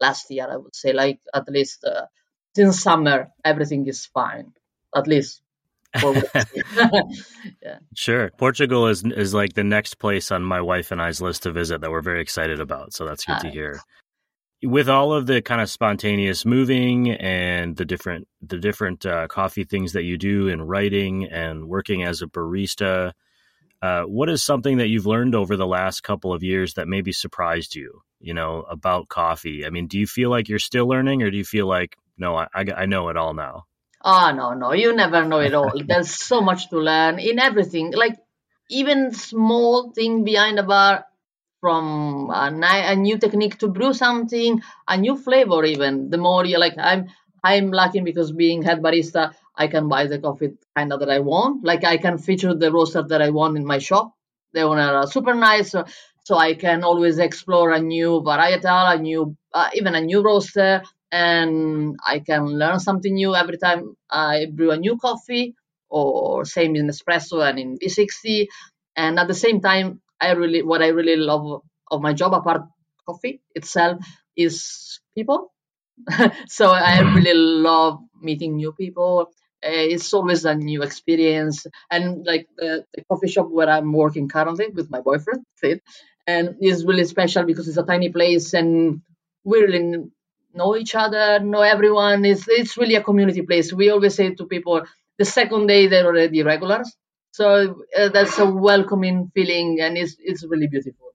last 0.00 0.30
year 0.30 0.48
i 0.50 0.56
would 0.56 0.74
say. 0.76 0.92
Like 0.92 1.20
at 1.34 1.48
least 1.48 1.84
uh, 1.84 2.06
since 2.54 2.82
summer 2.82 3.30
everything 3.44 3.86
is 3.86 4.06
fine. 4.06 4.52
At 4.94 5.06
least 5.06 5.42
yeah. 7.68 7.78
Sure. 7.94 8.30
Portugal 8.38 8.86
is 8.86 9.04
is 9.04 9.34
like 9.34 9.54
the 9.54 9.64
next 9.64 9.98
place 9.98 10.30
on 10.30 10.42
my 10.42 10.60
wife 10.60 10.90
and 10.90 11.00
I's 11.00 11.20
list 11.20 11.42
to 11.44 11.52
visit 11.52 11.80
that 11.80 11.90
we're 11.90 12.02
very 12.02 12.20
excited 12.20 12.60
about. 12.60 12.92
So 12.92 13.04
that's 13.04 13.24
good 13.24 13.36
uh, 13.36 13.40
to 13.40 13.50
hear. 13.50 13.80
With 14.62 14.88
all 14.88 15.12
of 15.12 15.26
the 15.26 15.40
kind 15.40 15.60
of 15.60 15.70
spontaneous 15.70 16.44
moving 16.44 17.10
and 17.10 17.76
the 17.76 17.84
different 17.84 18.26
the 18.40 18.58
different 18.58 19.06
uh, 19.06 19.28
coffee 19.28 19.64
things 19.64 19.92
that 19.92 20.04
you 20.04 20.18
do 20.18 20.48
in 20.48 20.62
writing 20.62 21.24
and 21.26 21.68
working 21.68 22.02
as 22.02 22.22
a 22.22 22.26
barista, 22.26 23.12
uh, 23.82 24.02
what 24.02 24.28
is 24.28 24.42
something 24.42 24.78
that 24.78 24.88
you've 24.88 25.06
learned 25.06 25.34
over 25.34 25.56
the 25.56 25.66
last 25.66 26.02
couple 26.02 26.32
of 26.32 26.42
years 26.42 26.74
that 26.74 26.88
maybe 26.88 27.12
surprised 27.12 27.76
you? 27.76 28.00
You 28.20 28.34
know 28.34 28.62
about 28.62 29.08
coffee. 29.08 29.64
I 29.64 29.70
mean, 29.70 29.86
do 29.86 29.98
you 29.98 30.06
feel 30.06 30.30
like 30.30 30.48
you're 30.48 30.58
still 30.58 30.88
learning, 30.88 31.22
or 31.22 31.30
do 31.30 31.36
you 31.36 31.44
feel 31.44 31.66
like 31.66 31.96
no, 32.18 32.36
I, 32.36 32.48
I 32.54 32.86
know 32.86 33.08
it 33.08 33.16
all 33.16 33.32
now. 33.32 33.64
Oh, 34.04 34.32
no, 34.34 34.54
no, 34.54 34.72
you 34.72 34.92
never 34.94 35.24
know 35.24 35.40
it 35.40 35.54
all. 35.54 35.72
There's 35.84 36.10
so 36.14 36.40
much 36.40 36.70
to 36.70 36.78
learn 36.78 37.18
in 37.18 37.38
everything. 37.38 37.92
Like, 37.92 38.16
even 38.70 39.12
small 39.12 39.90
thing 39.92 40.24
behind 40.24 40.58
the 40.58 40.62
bar 40.62 41.04
from 41.60 42.30
a, 42.30 42.50
a 42.62 42.94
new 42.96 43.18
technique 43.18 43.58
to 43.58 43.68
brew 43.68 43.92
something, 43.92 44.62
a 44.86 44.96
new 44.96 45.16
flavor 45.16 45.64
even. 45.64 46.10
The 46.10 46.18
more 46.18 46.44
you 46.44 46.58
like, 46.58 46.74
I'm 46.78 47.06
I'm 47.42 47.70
lucky 47.72 48.00
because 48.00 48.32
being 48.32 48.62
head 48.62 48.82
barista, 48.82 49.34
I 49.56 49.68
can 49.68 49.88
buy 49.88 50.06
the 50.06 50.18
coffee 50.18 50.52
kind 50.76 50.92
of 50.92 51.00
that 51.00 51.10
I 51.10 51.20
want. 51.20 51.64
Like 51.64 51.84
I 51.84 51.96
can 51.96 52.18
feature 52.18 52.54
the 52.54 52.70
roaster 52.72 53.02
that 53.02 53.22
I 53.22 53.30
want 53.30 53.56
in 53.56 53.64
my 53.64 53.78
shop. 53.78 54.14
The 54.52 54.62
owner 54.62 54.82
are 54.94 55.06
super 55.06 55.34
nice, 55.34 55.70
so, 55.70 55.84
so 56.24 56.36
I 56.36 56.54
can 56.54 56.84
always 56.84 57.18
explore 57.18 57.72
a 57.72 57.80
new 57.80 58.22
varietal, 58.22 58.94
a 58.94 58.98
new 58.98 59.36
uh, 59.54 59.70
even 59.74 59.94
a 59.94 60.00
new 60.00 60.22
roaster, 60.22 60.82
and 61.10 61.96
I 62.04 62.20
can 62.20 62.46
learn 62.46 62.80
something 62.80 63.14
new 63.14 63.34
every 63.34 63.58
time 63.58 63.96
I 64.10 64.46
brew 64.52 64.70
a 64.70 64.76
new 64.76 64.96
coffee, 64.98 65.54
or 65.88 66.44
same 66.44 66.76
in 66.76 66.88
espresso 66.88 67.46
and 67.48 67.58
in 67.58 67.78
V60. 67.80 68.48
And 68.96 69.18
at 69.18 69.28
the 69.28 69.34
same 69.34 69.60
time, 69.60 70.00
I 70.20 70.32
really 70.32 70.62
what 70.62 70.82
I 70.82 70.88
really 70.88 71.16
love 71.16 71.62
of 71.90 72.00
my 72.02 72.12
job, 72.12 72.34
apart 72.34 72.62
coffee 73.06 73.40
itself, 73.54 73.98
is 74.36 75.00
people. 75.14 75.52
so 76.46 76.70
I 76.70 77.00
really 77.00 77.34
love 77.34 78.00
meeting 78.20 78.56
new 78.56 78.72
people. 78.72 79.30
Uh, 79.64 79.90
it's 79.94 80.12
always 80.14 80.44
a 80.44 80.54
new 80.54 80.82
experience, 80.82 81.66
and 81.90 82.24
like 82.24 82.46
the, 82.56 82.84
the 82.94 83.02
coffee 83.10 83.26
shop 83.26 83.48
where 83.50 83.68
I'm 83.68 83.92
working 83.92 84.28
currently 84.28 84.68
with 84.68 84.88
my 84.88 85.00
boyfriend, 85.00 85.44
Sid, 85.56 85.80
and 86.28 86.54
it's 86.60 86.84
really 86.84 87.04
special 87.04 87.44
because 87.44 87.66
it's 87.66 87.76
a 87.76 87.82
tiny 87.82 88.10
place 88.10 88.54
and 88.54 89.02
we 89.44 89.60
really 89.60 90.04
know 90.54 90.76
each 90.76 90.94
other, 90.94 91.40
know 91.40 91.62
everyone. 91.62 92.24
It's 92.24 92.46
it's 92.48 92.76
really 92.76 92.94
a 92.94 93.02
community 93.02 93.42
place. 93.42 93.72
We 93.72 93.90
always 93.90 94.14
say 94.14 94.34
to 94.34 94.46
people, 94.46 94.82
the 95.18 95.24
second 95.24 95.66
day 95.66 95.86
they're 95.86 96.06
already 96.06 96.42
regulars. 96.42 96.94
So 97.32 97.82
uh, 97.96 98.08
that's 98.08 98.38
a 98.38 98.46
welcoming 98.46 99.30
feeling, 99.34 99.78
and 99.80 99.96
it's 99.96 100.16
it's 100.18 100.44
really 100.44 100.66
beautiful. 100.66 101.14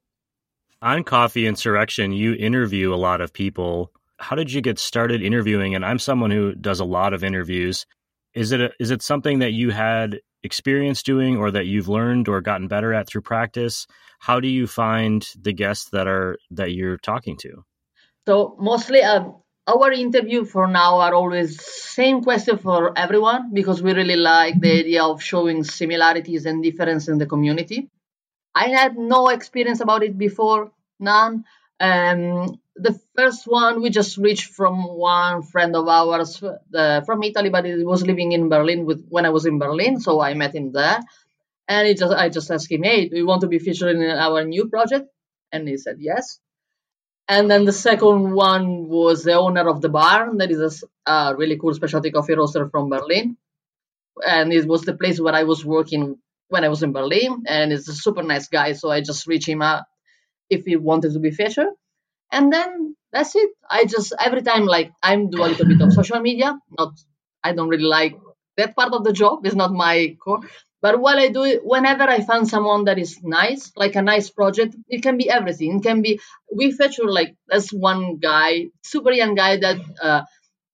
On 0.81 1.03
Coffee 1.03 1.47
Insurrection, 1.47 2.11
you 2.11 2.33
interview 2.33 2.93
a 2.93 2.95
lot 2.95 3.21
of 3.21 3.33
people. 3.33 3.91
How 4.17 4.35
did 4.35 4.51
you 4.51 4.61
get 4.61 4.79
started 4.79 5.21
interviewing? 5.21 5.75
And 5.75 5.85
I'm 5.85 5.99
someone 5.99 6.31
who 6.31 6.53
does 6.55 6.79
a 6.79 6.85
lot 6.85 7.13
of 7.13 7.23
interviews. 7.23 7.85
Is 8.33 8.51
it 8.51 8.61
a, 8.61 8.71
is 8.79 8.91
it 8.91 9.01
something 9.01 9.39
that 9.39 9.53
you 9.53 9.71
had 9.71 10.19
experience 10.43 11.03
doing, 11.03 11.37
or 11.37 11.51
that 11.51 11.65
you've 11.65 11.87
learned 11.87 12.27
or 12.27 12.41
gotten 12.41 12.67
better 12.67 12.93
at 12.93 13.07
through 13.07 13.21
practice? 13.21 13.87
How 14.19 14.39
do 14.39 14.47
you 14.47 14.67
find 14.67 15.27
the 15.39 15.53
guests 15.53 15.89
that 15.91 16.07
are 16.07 16.37
that 16.51 16.71
you're 16.73 16.97
talking 16.97 17.37
to? 17.37 17.63
So 18.27 18.55
mostly 18.59 19.01
uh, 19.01 19.31
our 19.67 19.91
interview 19.91 20.45
for 20.45 20.67
now 20.67 20.99
are 20.99 21.13
always 21.13 21.61
same 21.63 22.23
question 22.23 22.57
for 22.57 22.97
everyone 22.97 23.53
because 23.53 23.81
we 23.81 23.93
really 23.93 24.15
like 24.15 24.59
the 24.59 24.71
idea 24.79 25.03
of 25.03 25.21
showing 25.21 25.63
similarities 25.63 26.45
and 26.45 26.63
difference 26.63 27.07
in 27.07 27.17
the 27.17 27.25
community. 27.25 27.89
I 28.55 28.69
had 28.69 28.97
no 28.97 29.29
experience 29.29 29.81
about 29.81 30.03
it 30.03 30.17
before, 30.17 30.71
none. 30.99 31.45
Um, 31.79 32.59
the 32.75 32.99
first 33.17 33.47
one 33.47 33.81
we 33.81 33.89
just 33.89 34.17
reached 34.17 34.51
from 34.53 34.83
one 34.85 35.43
friend 35.43 35.75
of 35.75 35.87
ours 35.87 36.43
uh, 36.75 37.01
from 37.01 37.23
Italy, 37.23 37.49
but 37.49 37.65
he 37.65 37.83
was 37.83 38.03
living 38.05 38.31
in 38.33 38.49
Berlin 38.49 38.85
with 38.85 39.05
when 39.09 39.25
I 39.25 39.29
was 39.31 39.45
in 39.45 39.59
Berlin, 39.59 39.99
so 39.99 40.21
I 40.21 40.33
met 40.33 40.55
him 40.55 40.71
there. 40.71 40.99
And 41.67 41.87
he 41.87 41.93
just 41.95 42.13
I 42.13 42.29
just 42.29 42.51
asked 42.51 42.71
him, 42.71 42.83
"Hey, 42.83 43.09
do 43.09 43.17
you 43.17 43.27
want 43.27 43.41
to 43.41 43.47
be 43.47 43.59
featured 43.59 43.95
in 43.95 44.03
our 44.03 44.43
new 44.45 44.67
project?" 44.69 45.07
And 45.51 45.67
he 45.67 45.77
said 45.77 45.97
yes. 45.99 46.39
And 47.27 47.49
then 47.49 47.63
the 47.65 47.71
second 47.71 48.33
one 48.33 48.87
was 48.89 49.23
the 49.23 49.33
owner 49.33 49.67
of 49.69 49.81
the 49.81 49.89
bar. 49.89 50.29
That 50.37 50.51
is 50.51 50.83
a, 51.05 51.35
really 51.35 51.57
cool 51.57 51.73
specialty 51.73 52.11
coffee 52.11 52.35
roaster 52.35 52.69
from 52.69 52.89
Berlin. 52.89 53.37
And 54.27 54.51
it 54.51 54.67
was 54.67 54.81
the 54.81 54.93
place 54.93 55.19
where 55.19 55.33
I 55.33 55.43
was 55.43 55.65
working 55.65 56.17
when 56.49 56.63
I 56.63 56.69
was 56.69 56.83
in 56.83 56.91
Berlin. 56.91 57.43
And 57.47 57.71
he's 57.71 57.87
a 57.87 57.93
super 57.93 58.23
nice 58.23 58.49
guy. 58.49 58.73
So 58.73 58.91
I 58.91 59.01
just 59.01 59.25
reached 59.25 59.47
him 59.47 59.61
out 59.61 59.83
if 60.49 60.65
he 60.65 60.75
wanted 60.75 61.13
to 61.13 61.19
be 61.19 61.31
featured. 61.31 61.73
And 62.31 62.51
then 62.51 62.95
that's 63.11 63.35
it. 63.35 63.51
I 63.69 63.85
just, 63.85 64.13
every 64.19 64.41
time, 64.41 64.65
like, 64.65 64.91
I'm 65.01 65.29
do 65.29 65.43
a 65.43 65.45
little 65.45 65.67
bit 65.67 65.81
of 65.81 65.93
social 65.93 66.19
media. 66.19 66.57
Not, 66.77 66.93
I 67.43 67.53
don't 67.53 67.69
really 67.69 67.83
like 67.83 68.17
that 68.57 68.75
part 68.75 68.93
of 68.93 69.03
the 69.03 69.13
job. 69.13 69.45
It's 69.45 69.55
not 69.55 69.71
my 69.71 70.17
core. 70.21 70.41
But 70.83 70.99
while 70.99 71.17
I 71.17 71.29
do 71.29 71.61
whenever 71.63 72.03
I 72.03 72.19
find 72.19 72.45
someone 72.45 72.83
that 72.85 72.99
is 72.99 73.23
nice, 73.23 73.71
like 73.77 73.95
a 73.95 74.01
nice 74.01 74.29
project, 74.29 74.75
it 74.89 75.01
can 75.01 75.17
be 75.17 75.29
everything. 75.29 75.77
It 75.77 75.83
can 75.83 76.01
be 76.01 76.19
we 76.53 76.73
feature 76.73 77.09
like 77.09 77.37
there's 77.47 77.69
one 77.69 78.17
guy, 78.17 78.67
super 78.83 79.13
young 79.13 79.33
guy 79.33 79.57
that 79.57 79.77
uh, 80.01 80.23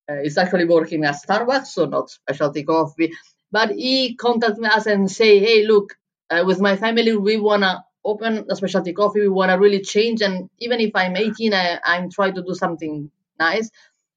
uh, 0.10 0.22
is 0.24 0.40
actually 0.40 0.66
working 0.66 1.06
at 1.06 1.22
Starbucks, 1.24 1.68
so 1.68 1.86
not 1.86 2.10
specialty 2.10 2.64
coffee. 2.64 3.12
But 3.52 3.70
he 3.72 4.16
contacted 4.16 4.66
us 4.66 4.88
and 4.88 5.12
say, 5.12 5.40
hey, 5.40 5.68
look, 5.68 5.94
uh, 6.32 6.44
with 6.46 6.60
my 6.60 6.76
family, 6.76 7.16
we 7.16 7.38
wanna 7.38 7.84
open 8.04 8.46
a 8.50 8.56
specialty 8.56 8.94
coffee. 8.94 9.22
We 9.22 9.30
wanna 9.30 9.60
really 9.60 9.82
change, 9.82 10.24
and 10.24 10.50
even 10.58 10.80
if 10.80 10.92
I'm 10.96 11.16
18, 11.18 11.54
I, 11.54 11.80
I'm 11.84 12.10
trying 12.10 12.34
to 12.34 12.42
do 12.42 12.56
something 12.56 13.12
nice. 13.40 13.70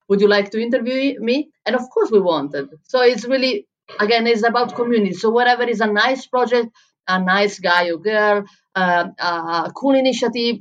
would 0.09 0.21
you 0.23 0.29
like 0.29 0.51
to 0.53 0.61
interview 0.61 1.21
me? 1.21 1.51
And 1.67 1.77
of 1.77 1.89
course 1.91 2.11
we 2.11 2.21
wanted. 2.21 2.71
So 2.85 3.03
it's 3.03 3.27
really 3.27 3.67
again 3.99 4.27
it's 4.27 4.45
about 4.45 4.75
community. 4.75 5.12
So 5.12 5.31
whatever 5.31 5.65
is 5.65 5.81
a 5.81 5.87
nice 5.87 6.27
project, 6.27 6.69
a 7.09 7.21
nice 7.21 7.59
guy 7.59 7.91
or 7.91 7.99
girl, 7.99 8.45
uh, 8.75 9.09
a 9.19 9.73
cool 9.75 9.95
initiative, 9.95 10.59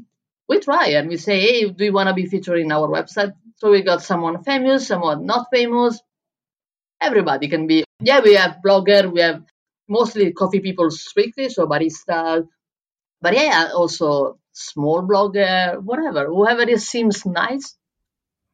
we 0.47 0.59
try 0.59 0.87
and 0.89 1.07
we 1.07 1.17
say, 1.17 1.39
hey, 1.39 1.69
do 1.69 1.85
you 1.85 1.93
want 1.93 2.09
to 2.09 2.13
be 2.13 2.25
featured 2.25 2.59
in 2.59 2.71
our 2.71 2.87
website? 2.87 3.33
So 3.55 3.71
we 3.71 3.83
got 3.83 4.01
someone 4.01 4.43
famous, 4.43 4.87
someone 4.87 5.25
not 5.25 5.47
famous. 5.53 6.01
Everybody 6.99 7.47
can 7.47 7.67
be. 7.67 7.83
Yeah, 7.99 8.21
we 8.21 8.33
have 8.35 8.57
blogger, 8.65 9.11
we 9.11 9.21
have 9.21 9.43
mostly 9.87 10.31
coffee 10.33 10.59
people 10.59 10.89
strictly, 10.91 11.49
so 11.49 11.67
barista. 11.67 12.47
But 13.21 13.33
yeah, 13.35 13.69
also 13.75 14.39
small 14.51 15.03
blogger, 15.03 15.81
whatever, 15.81 16.25
whoever 16.25 16.63
it 16.63 16.81
seems 16.81 17.25
nice. 17.25 17.77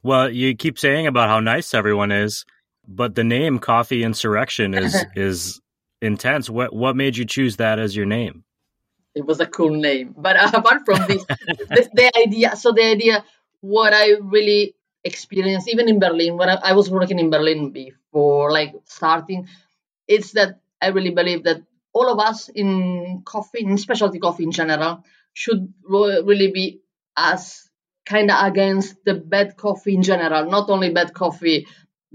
Well, 0.04 0.30
you 0.30 0.56
keep 0.56 0.78
saying 0.78 1.08
about 1.08 1.30
how 1.30 1.40
nice 1.40 1.74
everyone 1.74 2.12
is, 2.12 2.46
but 2.88 3.16
the 3.16 3.24
name 3.24 3.60
Coffee 3.60 4.04
Insurrection 4.04 4.74
is 4.74 5.06
is 5.16 5.62
intense. 6.02 6.50
What 6.50 6.74
what 6.74 6.96
made 6.96 7.18
you 7.18 7.26
choose 7.26 7.58
that 7.58 7.80
as 7.80 7.96
your 7.96 8.06
name? 8.06 8.44
it 9.18 9.26
was 9.26 9.40
a 9.40 9.48
cool 9.48 9.72
name. 9.72 10.14
But 10.16 10.36
apart 10.54 10.86
from 10.86 11.06
this, 11.08 11.26
this, 11.70 11.90
the 11.94 12.12
idea, 12.16 12.56
so 12.56 12.72
the 12.72 12.84
idea, 12.84 13.26
what 13.62 13.94
I 13.94 14.12
really 14.22 14.76
experienced, 15.04 15.68
even 15.68 15.90
in 15.90 16.00
Berlin, 16.00 16.38
when 16.38 16.50
I, 16.50 16.56
I, 16.64 16.74
was 16.74 16.90
working 16.90 17.20
in 17.20 17.30
Berlin 17.30 17.72
before, 17.72 18.52
like 18.52 18.76
starting, 18.86 19.48
it's 20.08 20.34
that 20.34 20.60
I 20.82 20.88
really 20.90 21.12
believe 21.12 21.44
that 21.44 21.64
all 21.94 22.10
of 22.10 22.20
us 22.20 22.50
in 22.50 23.24
coffee, 23.26 23.64
in 23.66 23.78
specialty 23.78 24.20
coffee 24.20 24.44
in 24.44 24.52
general, 24.52 25.04
should 25.34 25.74
really 25.84 26.52
be 26.52 26.82
as 27.16 27.70
kind 28.06 28.30
of 28.30 28.46
against 28.46 29.04
the 29.06 29.16
bad 29.16 29.58
coffee 29.58 29.96
in 29.96 30.04
general, 30.04 30.50
not 30.50 30.70
only 30.70 30.92
bad 30.92 31.14
coffee, 31.14 31.68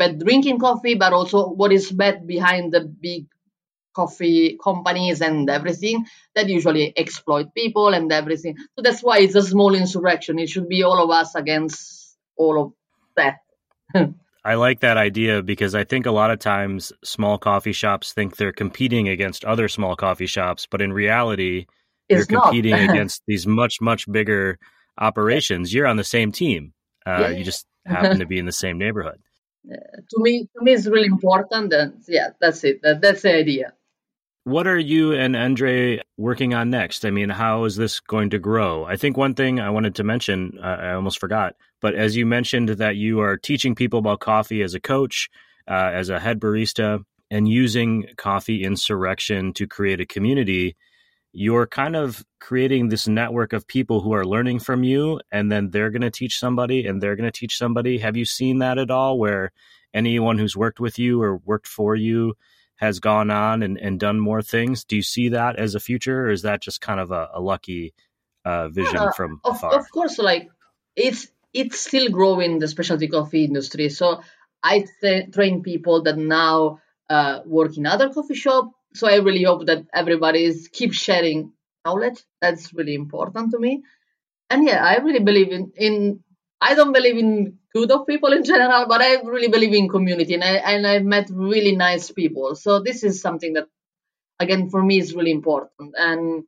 bad 0.03 0.19
drinking 0.19 0.59
coffee, 0.59 0.95
but 0.95 1.13
also 1.13 1.49
what 1.49 1.73
is 1.73 1.91
bad 1.91 2.27
behind 2.27 2.73
the 2.73 2.81
big 2.81 3.27
coffee 3.95 4.59
companies 4.63 5.21
and 5.21 5.49
everything 5.49 6.07
that 6.35 6.49
usually 6.49 6.93
exploit 6.97 7.55
people 7.55 7.89
and 7.89 8.11
everything. 8.11 8.57
So 8.75 8.83
that's 8.83 9.03
why 9.03 9.19
it's 9.19 9.35
a 9.35 9.43
small 9.43 9.75
insurrection. 9.75 10.39
It 10.39 10.49
should 10.49 10.69
be 10.69 10.83
all 10.83 11.03
of 11.03 11.11
us 11.11 11.35
against 11.35 12.17
all 12.37 12.63
of 12.63 12.73
that. 13.17 13.39
I 14.45 14.55
like 14.55 14.81
that 14.81 14.97
idea 14.97 15.41
because 15.43 15.75
I 15.77 15.85
think 15.85 16.07
a 16.07 16.11
lot 16.11 16.33
of 16.33 16.41
times 16.41 16.93
small 17.05 17.39
coffee 17.39 17.73
shops 17.73 18.13
think 18.13 18.37
they're 18.37 18.53
competing 18.53 19.09
against 19.09 19.45
other 19.45 19.69
small 19.69 19.95
coffee 19.95 20.27
shops, 20.27 20.67
but 20.69 20.83
in 20.83 20.93
reality, 20.93 21.67
it's 22.09 22.29
you're 22.29 22.41
competing 22.41 22.75
against 22.91 23.23
these 23.29 23.47
much, 23.47 23.81
much 23.81 24.11
bigger 24.11 24.59
operations. 24.99 25.73
You're 25.73 25.87
on 25.87 25.97
the 25.97 26.05
same 26.05 26.33
team. 26.33 26.73
Uh, 27.07 27.19
yeah. 27.21 27.29
You 27.29 27.45
just 27.45 27.67
happen 27.87 28.19
to 28.19 28.27
be 28.27 28.39
in 28.39 28.47
the 28.47 28.53
same 28.53 28.79
neighborhood. 28.79 29.21
Uh, 29.71 29.77
to 30.11 30.23
me, 30.23 30.49
to 30.57 30.65
me, 30.65 30.73
it's 30.73 30.87
really 30.87 31.07
important, 31.07 31.73
and 31.73 32.03
yeah, 32.09 32.31
that's 32.41 32.65
it. 32.65 32.83
That, 32.83 33.01
that's 33.01 33.23
the 33.23 33.35
idea. 33.35 33.73
What 34.45 34.67
are 34.67 34.79
you 34.79 35.13
and 35.13 35.37
Endri 35.37 36.01
working 36.17 36.53
on 36.53 36.71
next? 36.71 37.05
I 37.05 37.11
mean, 37.11 37.29
how 37.29 37.65
is 37.65 37.77
this 37.77 38.01
going 38.01 38.31
to 38.31 38.41
grow? 38.41 38.85
I 38.85 38.97
think 38.97 39.17
one 39.17 39.35
thing 39.35 39.61
I 39.61 39.71
wanted 39.71 39.95
to 39.97 40.05
mention, 40.05 40.59
uh, 40.61 40.67
I 40.67 40.93
almost 40.95 41.21
forgot, 41.21 41.55
but 41.81 41.95
as 41.95 42.17
you 42.17 42.27
mentioned 42.27 42.71
that 42.71 42.97
you 42.97 43.21
are 43.21 43.37
teaching 43.37 43.77
people 43.77 44.01
about 44.01 44.19
coffee 44.19 44.63
as 44.63 44.75
a 44.75 44.81
coach, 44.81 45.31
uh, 45.69 45.91
as 45.95 46.09
a 46.09 46.19
head 46.19 46.41
barista, 46.41 47.05
and 47.31 47.49
using 47.49 48.09
coffee 48.17 48.65
insurrection 48.65 49.53
to 49.55 49.69
create 49.69 50.01
a 50.01 50.07
community, 50.07 50.77
you're 51.33 51.67
kind 51.67 51.97
of 51.97 52.25
creating 52.41 52.89
this 52.89 53.09
network 53.09 53.53
of 53.53 53.67
people 53.67 54.01
who 54.01 54.13
are 54.13 54.25
learning 54.25 54.61
from 54.61 54.85
you, 54.85 55.21
and 55.31 55.51
then 55.51 55.71
they're 55.71 55.91
going 55.91 56.03
to 56.03 56.11
teach 56.11 56.39
somebody, 56.39 56.87
and 56.87 57.03
they're 57.03 57.17
going 57.17 57.31
to 57.31 57.39
teach 57.39 57.57
somebody. 57.57 57.99
Have 57.99 58.17
you 58.17 58.25
seen 58.25 58.59
that 58.59 58.79
at 58.79 58.91
all, 58.91 59.19
where 59.19 59.53
anyone 59.95 60.39
who's 60.39 60.57
worked 60.57 60.81
with 60.81 60.99
you 60.99 61.23
or 61.23 61.37
worked 61.37 61.67
for 61.67 61.95
you 61.95 62.35
has 62.77 62.99
gone 62.99 63.31
on 63.31 63.63
and, 63.63 63.79
and 63.79 64.01
done 64.01 64.19
more 64.19 64.43
things. 64.43 64.85
Do 64.85 64.97
you 64.97 65.03
see 65.03 65.31
that 65.31 65.57
as 65.57 65.75
a 65.75 65.81
future, 65.81 66.27
or 66.27 66.31
is 66.31 66.43
that 66.43 66.63
just 66.63 66.81
kind 66.81 66.99
of 66.99 67.11
a, 67.13 67.29
a 67.35 67.41
lucky 67.41 67.95
uh, 68.45 68.69
vision 68.69 68.97
uh, 68.97 69.13
from 69.13 69.41
of, 69.45 69.57
afar? 69.57 69.79
Of 69.79 69.91
course, 69.91 70.19
like 70.19 70.51
it's 70.97 71.29
it's 71.53 71.79
still 71.81 72.09
growing 72.11 72.59
the 72.59 72.69
specialty 72.69 73.09
coffee 73.09 73.45
industry. 73.45 73.89
So 73.89 74.23
I 74.63 74.87
th- 75.01 75.31
train 75.33 75.63
people 75.63 76.03
that 76.03 76.19
now 76.19 76.81
uh, 77.09 77.41
work 77.45 77.77
in 77.77 77.87
other 77.87 78.09
coffee 78.11 78.35
shop. 78.35 78.73
So 78.95 79.09
I 79.09 79.17
really 79.17 79.43
hope 79.43 79.67
that 79.67 79.87
everybody 79.95 80.45
is 80.45 80.69
keep 80.73 80.93
sharing 80.93 81.53
knowledge. 81.85 82.21
That's 82.41 82.73
really 82.75 82.95
important 82.95 83.51
to 83.53 83.59
me. 83.59 83.83
And 84.51 84.67
yeah, 84.67 84.85
I 84.85 84.97
really 84.99 85.21
believe 85.21 85.51
in 85.51 85.73
in. 85.77 86.21
I 86.61 86.75
don't 86.75 86.93
believe 86.93 87.19
in 87.19 87.59
good 87.75 87.91
of 87.91 88.07
people 88.07 88.33
in 88.33 88.45
general, 88.45 88.87
but 88.87 89.01
I 89.01 89.21
really 89.23 89.49
believe 89.49 89.75
in 89.75 89.89
community 89.89 90.35
and 90.35 90.45
I 90.45 90.55
and 90.75 90.87
I've 90.87 91.05
met 91.05 91.31
really 91.31 91.75
nice 91.75 92.11
people. 92.11 92.55
So 92.55 92.81
this 92.81 93.03
is 93.03 93.21
something 93.21 93.55
that 93.55 93.67
again 94.39 94.71
for 94.71 94.83
me 94.83 94.99
is 94.99 95.15
really 95.15 95.33
important. 95.33 95.95
And 95.97 96.45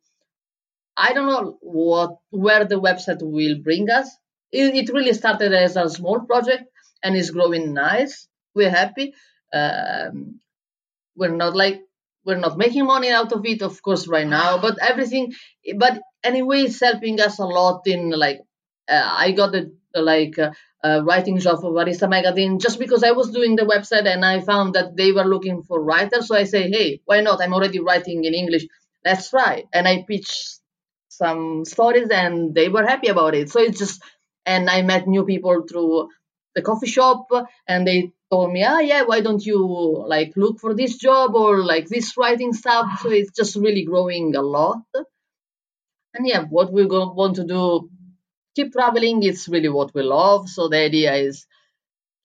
I 0.97 1.13
don't 1.13 1.27
know 1.27 1.59
what 1.61 2.19
where 2.31 2.65
the 2.65 2.81
website 2.81 3.23
will 3.23 3.59
bring 3.63 3.91
us. 3.91 4.09
It, 4.53 4.75
it 4.77 4.93
really 4.95 5.13
started 5.15 5.53
as 5.53 5.77
a 5.77 5.89
small 5.91 6.21
project 6.21 6.65
and 7.03 7.17
is 7.17 7.31
growing 7.33 7.75
nice. 7.75 8.29
We're 8.55 8.71
happy. 8.71 9.15
Um, 9.53 10.41
we're 11.17 11.35
not 11.35 11.57
like 11.57 11.83
we're 12.25 12.39
not 12.39 12.57
making 12.59 12.87
money 12.87 13.11
out 13.11 13.33
of 13.33 13.45
it, 13.45 13.63
of 13.63 13.83
course, 13.83 14.07
right 14.09 14.27
now. 14.27 14.59
But 14.61 14.79
everything, 14.81 15.35
but 15.77 16.01
anyway, 16.23 16.63
it's 16.63 16.81
helping 16.81 17.21
us 17.21 17.39
a 17.39 17.45
lot 17.45 17.83
in 17.87 18.11
like 18.11 18.41
uh, 18.89 19.09
I 19.19 19.33
got 19.33 19.53
the 19.53 19.73
like 19.95 20.39
uh, 20.39 20.51
uh, 20.83 21.03
writing 21.05 21.39
job 21.39 21.61
for 21.61 21.73
Barista 21.73 22.09
Magazine 22.09 22.59
just 22.59 22.79
because 22.79 23.03
I 23.03 23.13
was 23.13 23.31
doing 23.31 23.57
the 23.57 23.63
website 23.63 24.07
and 24.07 24.25
I 24.25 24.41
found 24.41 24.75
that 24.75 24.97
they 24.97 25.13
were 25.13 25.25
looking 25.25 25.63
for 25.63 25.83
writers. 25.83 26.29
So 26.29 26.37
I 26.37 26.45
say, 26.45 26.71
hey, 26.71 27.01
why 27.05 27.21
not? 27.21 27.41
I'm 27.41 27.55
already 27.55 27.81
writing 27.81 28.25
in 28.25 28.35
English. 28.35 28.67
Let's 29.05 29.31
try. 29.31 29.65
And 29.73 29.87
I 29.89 30.05
pitched 30.07 30.59
some 31.09 31.65
stories 31.65 32.09
and 32.11 32.55
they 32.55 32.69
were 32.69 32.85
happy 32.87 33.09
about 33.09 33.35
it. 33.35 33.51
So 33.51 33.61
it's 33.61 33.79
just, 33.79 34.03
and 34.45 34.69
I 34.69 34.83
met 34.83 35.07
new 35.07 35.25
people 35.25 35.65
through 35.69 36.09
the 36.55 36.63
coffee 36.63 36.87
shop 36.87 37.27
and 37.69 37.87
they 37.87 38.13
told 38.35 38.53
me, 38.53 38.65
ah, 38.65 38.81
yeah, 38.81 39.03
why 39.05 39.21
don't 39.21 39.45
you 39.47 39.59
like 40.15 40.33
look 40.37 40.61
for 40.61 40.75
this 40.75 40.97
job 40.97 41.35
or 41.35 41.65
like 41.73 41.89
this 41.89 42.17
writing 42.19 42.53
stuff? 42.53 43.01
So 43.03 43.11
it's 43.11 43.35
just 43.41 43.57
really 43.57 43.85
growing 43.85 44.35
a 44.37 44.43
lot. 44.43 44.83
And 46.15 46.27
yeah, 46.27 46.45
what 46.57 46.73
we're 46.73 46.89
want 46.89 47.37
to 47.37 47.45
do 47.45 47.91
keep 48.55 48.73
traveling 48.73 49.23
it's 49.23 49.49
really 49.49 49.69
what 49.69 49.95
we 49.95 50.03
love 50.03 50.49
so 50.49 50.69
the 50.69 50.79
idea 50.79 51.15
is 51.15 51.47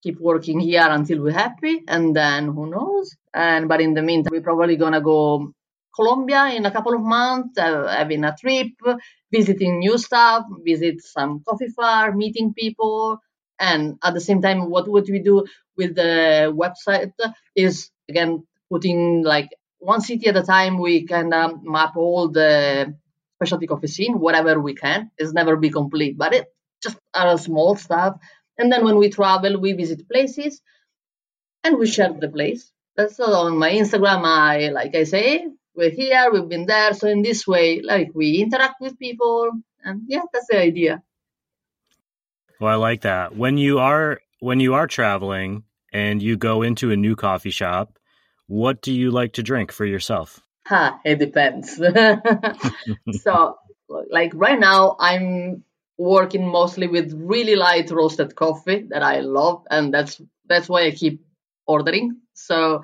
keep 0.04 0.20
working 0.20 0.60
here 0.60 0.88
until 0.90 1.22
we're 1.22 1.32
happy 1.32 1.82
and 1.88 2.16
then 2.16 2.48
who 2.48 2.70
knows 2.70 3.16
and 3.34 3.68
but 3.68 3.82
in 3.82 3.94
the 3.94 4.02
meantime 4.02 4.32
we're 4.32 4.50
probably 4.50 4.76
gonna 4.78 5.02
go 5.02 5.52
colombia 5.96 6.48
in 6.56 6.66
a 6.66 6.72
couple 6.72 6.94
of 6.94 7.02
months 7.02 7.58
uh, 7.58 7.88
having 7.88 8.24
a 8.24 8.36
trip 8.40 8.70
visiting 9.32 9.80
new 9.80 9.98
stuff 9.98 10.46
visit 10.64 11.02
some 11.02 11.42
coffee 11.48 11.70
farm 11.70 12.18
meeting 12.18 12.54
people 12.54 13.20
and 13.60 13.98
at 14.04 14.14
the 14.14 14.22
same 14.22 14.42
time 14.42 14.70
what 14.70 14.88
would 14.88 15.08
we 15.10 15.20
do 15.20 15.46
with 15.80 15.96
the 15.96 16.54
website 16.64 17.14
is 17.56 17.90
again 18.12 18.32
putting 18.70 19.24
like 19.24 19.50
one 19.80 20.02
city 20.02 20.28
at 20.28 20.38
a 20.38 20.44
time 20.44 20.78
we 20.78 21.08
can 21.08 21.34
um, 21.34 21.62
map 21.64 21.96
all 21.96 22.28
the 22.28 22.94
specialty 23.38 23.68
coffee 23.68 23.88
scene, 23.88 24.20
whatever 24.20 24.60
we 24.60 24.76
can. 24.76 25.10
It's 25.18 25.32
never 25.32 25.56
be 25.56 25.70
complete, 25.70 26.18
but 26.18 26.34
it 26.34 26.46
just 26.84 26.98
are 27.14 27.38
small 27.38 27.76
stuff. 27.78 28.20
And 28.58 28.70
then 28.72 28.84
when 28.84 28.98
we 28.98 29.10
travel, 29.10 29.60
we 29.60 29.72
visit 29.72 30.10
places 30.10 30.62
and 31.64 31.80
we 31.80 31.88
share 31.88 32.14
the 32.14 32.28
place. 32.28 32.72
That's 32.98 33.18
on 33.20 33.58
my 33.58 33.72
Instagram. 33.72 34.26
I 34.26 34.70
like 34.70 34.94
I 34.94 35.06
say, 35.06 35.48
we're 35.74 35.96
here, 36.02 36.30
we've 36.34 36.50
been 36.50 36.66
there. 36.66 36.94
So 36.94 37.08
in 37.08 37.22
this 37.22 37.48
way, 37.48 37.80
like 37.82 38.12
we 38.14 38.42
interact 38.44 38.82
with 38.82 39.00
people, 39.00 39.52
and 39.84 40.02
yeah, 40.08 40.24
that's 40.34 40.48
the 40.50 40.60
idea. 40.60 41.02
Well, 42.60 42.74
I 42.74 42.76
like 42.76 43.02
that. 43.02 43.38
When 43.38 43.58
you 43.58 43.80
are 43.80 44.20
when 44.42 44.60
you 44.60 44.74
are 44.74 44.88
traveling 44.88 45.64
and 45.92 46.22
you 46.22 46.38
go 46.38 46.62
into 46.62 46.92
a 46.92 46.98
new 46.98 47.16
coffee 47.16 47.50
shop, 47.50 47.98
what 48.48 48.82
do 48.82 48.92
you 48.92 49.12
like 49.12 49.34
to 49.34 49.44
drink 49.44 49.72
for 49.72 49.86
yourself? 49.86 50.42
Ha, 50.68 51.00
it 51.04 51.20
depends. 51.20 51.76
so, 53.24 53.56
like 54.10 54.32
right 54.36 54.60
now, 54.60 54.96
I'm 55.00 55.64
working 55.98 56.48
mostly 56.48 56.88
with 56.88 57.14
really 57.14 57.56
light 57.56 57.92
roasted 57.92 58.36
coffee 58.36 58.86
that 58.90 59.04
I 59.04 59.20
love, 59.22 59.66
and 59.70 59.94
that's 59.94 60.22
that's 60.48 60.70
why 60.70 60.86
I 60.86 60.92
keep 60.92 61.22
ordering. 61.66 62.18
So, 62.34 62.84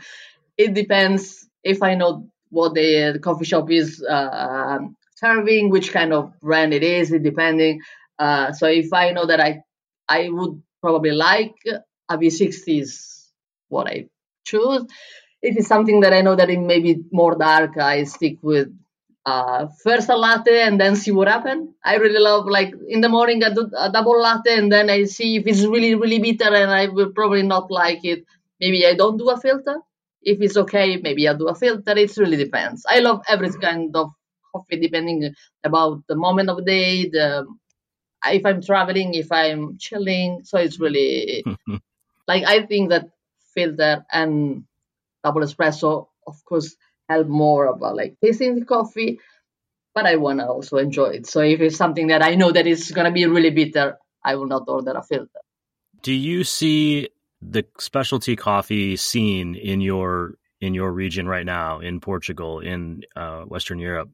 it 0.57 0.73
depends 0.73 1.47
if 1.63 1.83
I 1.83 1.95
know 1.95 2.29
what 2.49 2.73
the, 2.73 3.11
the 3.13 3.19
coffee 3.19 3.45
shop 3.45 3.69
is 3.71 4.03
uh, 4.03 4.79
serving, 5.15 5.69
which 5.69 5.91
kind 5.91 6.13
of 6.13 6.33
brand 6.39 6.73
it 6.73 6.83
is, 6.83 7.11
it 7.11 7.23
depending. 7.23 7.81
Uh, 8.17 8.51
so, 8.51 8.67
if 8.67 8.93
I 8.93 9.11
know 9.11 9.25
that 9.25 9.39
I 9.39 9.61
I 10.07 10.29
would 10.29 10.61
probably 10.81 11.11
like 11.11 11.55
a 12.09 12.17
V60 12.17 12.81
is 12.81 13.31
what 13.69 13.87
I 13.87 14.07
choose 14.45 14.85
if 15.45 15.57
it's 15.57 15.67
something 15.67 15.99
that 16.01 16.13
I 16.13 16.21
know 16.21 16.35
that 16.35 16.49
it 16.49 16.59
may 16.59 16.79
be 16.79 17.03
more 17.11 17.35
dark, 17.35 17.77
I 17.77 18.03
stick 18.05 18.37
with 18.41 18.69
uh, 19.25 19.67
first 19.83 20.09
a 20.09 20.15
latte 20.15 20.61
and 20.61 20.79
then 20.79 20.95
see 20.95 21.11
what 21.11 21.27
happens. 21.27 21.69
I 21.83 21.95
really 21.95 22.19
love 22.19 22.47
like 22.47 22.73
in 22.87 23.01
the 23.01 23.09
morning 23.09 23.43
I 23.43 23.53
do 23.53 23.69
a 23.77 23.91
double 23.91 24.19
latte 24.19 24.57
and 24.57 24.71
then 24.71 24.89
I 24.89 25.05
see 25.05 25.37
if 25.37 25.47
it's 25.47 25.63
really 25.65 25.95
really 25.95 26.19
bitter 26.19 26.53
and 26.53 26.71
I 26.71 26.87
will 26.87 27.11
probably 27.11 27.43
not 27.43 27.69
like 27.69 28.03
it. 28.03 28.25
Maybe 28.59 28.85
I 28.85 28.95
don't 28.95 29.17
do 29.17 29.29
a 29.29 29.37
filter. 29.39 29.77
If 30.21 30.41
it's 30.41 30.57
okay, 30.57 30.97
maybe 30.97 31.27
I'll 31.27 31.37
do 31.37 31.47
a 31.47 31.55
filter. 31.55 31.95
It 31.95 32.17
really 32.17 32.37
depends. 32.37 32.85
I 32.89 32.99
love 32.99 33.21
every 33.27 33.51
kind 33.51 33.95
of 33.95 34.09
coffee 34.51 34.79
depending 34.79 35.33
about 35.63 36.01
the 36.07 36.15
moment 36.15 36.49
of 36.49 36.57
the 36.57 36.63
day, 36.63 37.09
the 37.09 37.45
if 38.27 38.43
I'm 38.45 38.61
traveling, 38.61 39.13
if 39.13 39.31
I'm 39.31 39.77
chilling. 39.77 40.41
So 40.43 40.57
it's 40.57 40.79
really 40.79 41.45
like 42.27 42.43
I 42.45 42.65
think 42.65 42.89
that 42.89 43.09
filter 43.53 44.05
and 44.11 44.63
double 45.23 45.41
espresso, 45.41 46.07
of 46.27 46.43
course, 46.45 46.75
help 47.09 47.27
more 47.27 47.65
about 47.67 47.95
like 47.95 48.17
tasting 48.23 48.59
the 48.59 48.65
coffee, 48.65 49.19
but 49.93 50.05
I 50.05 50.15
want 50.17 50.39
to 50.39 50.47
also 50.47 50.77
enjoy 50.77 51.07
it. 51.07 51.27
So 51.27 51.41
if 51.41 51.61
it's 51.61 51.77
something 51.77 52.07
that 52.07 52.21
I 52.21 52.35
know 52.35 52.51
that 52.51 52.67
is 52.67 52.91
going 52.91 53.05
to 53.05 53.11
be 53.11 53.25
really 53.25 53.51
bitter, 53.51 53.97
I 54.23 54.35
will 54.35 54.47
not 54.47 54.63
order 54.67 54.91
a 54.91 55.03
filter. 55.03 55.39
Do 56.01 56.11
you 56.11 56.43
see 56.43 57.09
the 57.41 57.65
specialty 57.79 58.35
coffee 58.35 58.95
scene 58.95 59.55
in 59.55 59.81
your 59.81 60.35
in 60.61 60.73
your 60.73 60.91
region 60.91 61.27
right 61.27 61.45
now 61.45 61.79
in 61.79 61.99
Portugal 61.99 62.59
in 62.59 63.03
uh, 63.15 63.41
Western 63.41 63.79
Europe? 63.79 64.09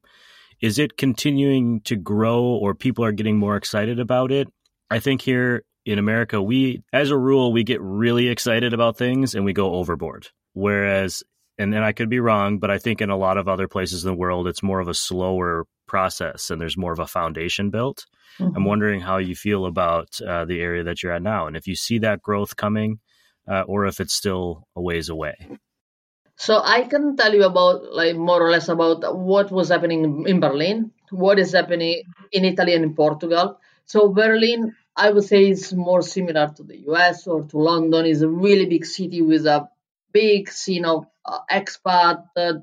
Is 0.61 0.77
it 0.77 0.95
continuing 0.97 1.81
to 1.81 1.95
grow, 1.95 2.43
or 2.43 2.75
people 2.75 3.03
are 3.03 3.11
getting 3.11 3.37
more 3.37 3.55
excited 3.55 3.99
about 3.99 4.31
it? 4.31 4.47
I 4.91 4.99
think 4.99 5.21
here 5.21 5.63
in 5.85 5.99
America, 5.99 6.41
we, 6.41 6.83
as 6.93 7.09
a 7.09 7.17
rule, 7.17 7.51
we 7.51 7.63
get 7.63 7.81
really 7.81 8.27
excited 8.27 8.73
about 8.73 8.97
things 8.97 9.35
and 9.35 9.45
we 9.45 9.53
go 9.53 9.73
overboard. 9.75 10.27
Whereas 10.53 11.23
and 11.57 11.71
then 11.71 11.83
I 11.83 11.91
could 11.91 12.09
be 12.09 12.19
wrong, 12.19 12.57
but 12.57 12.71
I 12.71 12.79
think 12.79 13.01
in 13.01 13.11
a 13.11 13.17
lot 13.17 13.37
of 13.37 13.47
other 13.47 13.67
places 13.67 14.03
in 14.03 14.11
the 14.11 14.17
world, 14.17 14.47
it's 14.47 14.63
more 14.63 14.79
of 14.79 14.87
a 14.87 14.95
slower 14.95 15.65
process 15.87 16.49
and 16.49 16.59
there's 16.59 16.77
more 16.77 16.91
of 16.91 16.99
a 16.99 17.05
foundation 17.05 17.69
built. 17.69 18.07
Mm-hmm. 18.39 18.55
I'm 18.55 18.65
wondering 18.65 19.01
how 19.01 19.17
you 19.17 19.35
feel 19.35 19.65
about 19.65 20.19
uh, 20.21 20.45
the 20.45 20.59
area 20.59 20.83
that 20.85 21.03
you're 21.03 21.11
at 21.11 21.21
now, 21.21 21.47
and 21.47 21.55
if 21.55 21.67
you 21.67 21.75
see 21.75 21.99
that 21.99 22.21
growth 22.21 22.55
coming, 22.55 22.99
uh, 23.47 23.61
or 23.67 23.85
if 23.85 23.99
it's 23.99 24.13
still 24.13 24.67
a 24.75 24.81
ways 24.81 25.09
away. 25.09 25.35
So 26.37 26.61
I 26.63 26.83
can 26.83 27.15
tell 27.15 27.35
you 27.35 27.43
about, 27.43 27.93
like, 27.93 28.15
more 28.15 28.41
or 28.41 28.49
less 28.49 28.67
about 28.67 29.15
what 29.15 29.51
was 29.51 29.69
happening 29.69 30.25
in 30.25 30.39
Berlin, 30.39 30.91
what 31.11 31.37
is 31.37 31.51
happening 31.51 32.01
in 32.31 32.45
Italy 32.45 32.73
and 32.73 32.83
in 32.83 32.95
Portugal. 32.95 33.59
So 33.85 34.07
Berlin, 34.09 34.75
I 34.95 35.09
would 35.11 35.23
say, 35.23 35.47
it's 35.47 35.73
more 35.73 36.01
similar 36.01 36.51
to 36.57 36.63
the 36.63 36.77
US 36.89 37.27
or 37.27 37.43
to 37.43 37.57
London. 37.57 38.05
is 38.05 38.21
a 38.21 38.29
really 38.29 38.65
big 38.65 38.85
city 38.85 39.21
with 39.21 39.45
a 39.45 39.69
big 40.11 40.49
scene 40.49 40.85
of 40.85 41.05
uh, 41.25 41.39
expat 41.49 42.25
uh, 42.35 42.53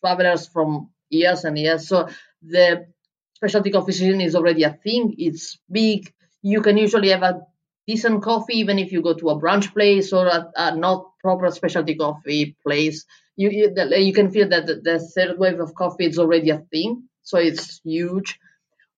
travelers 0.00 0.46
from 0.46 0.90
years 1.10 1.44
and 1.44 1.58
years. 1.58 1.88
So 1.88 2.08
the 2.42 2.86
specialty 3.34 3.70
coffee 3.70 3.92
scene 3.92 4.20
is 4.20 4.34
already 4.34 4.62
a 4.62 4.72
thing. 4.72 5.14
It's 5.18 5.58
big. 5.70 6.12
You 6.42 6.60
can 6.62 6.76
usually 6.76 7.10
have 7.10 7.22
a 7.22 7.42
decent 7.86 8.22
coffee 8.22 8.58
even 8.58 8.78
if 8.78 8.92
you 8.92 9.02
go 9.02 9.14
to 9.14 9.30
a 9.30 9.40
brunch 9.40 9.72
place 9.72 10.12
or 10.12 10.26
a, 10.26 10.50
a 10.56 10.76
not 10.76 11.18
proper 11.20 11.50
specialty 11.50 11.96
coffee 11.96 12.56
place. 12.64 13.04
You, 13.36 13.50
you, 13.50 13.74
you 13.96 14.12
can 14.12 14.30
feel 14.30 14.48
that 14.50 14.66
the, 14.66 14.76
the, 14.76 14.98
third 15.00 15.38
wave 15.38 15.58
of 15.58 15.74
coffee 15.74 16.06
is 16.06 16.18
already 16.18 16.50
a 16.50 16.58
thing. 16.58 17.08
So 17.22 17.38
it's 17.38 17.80
huge. 17.82 18.38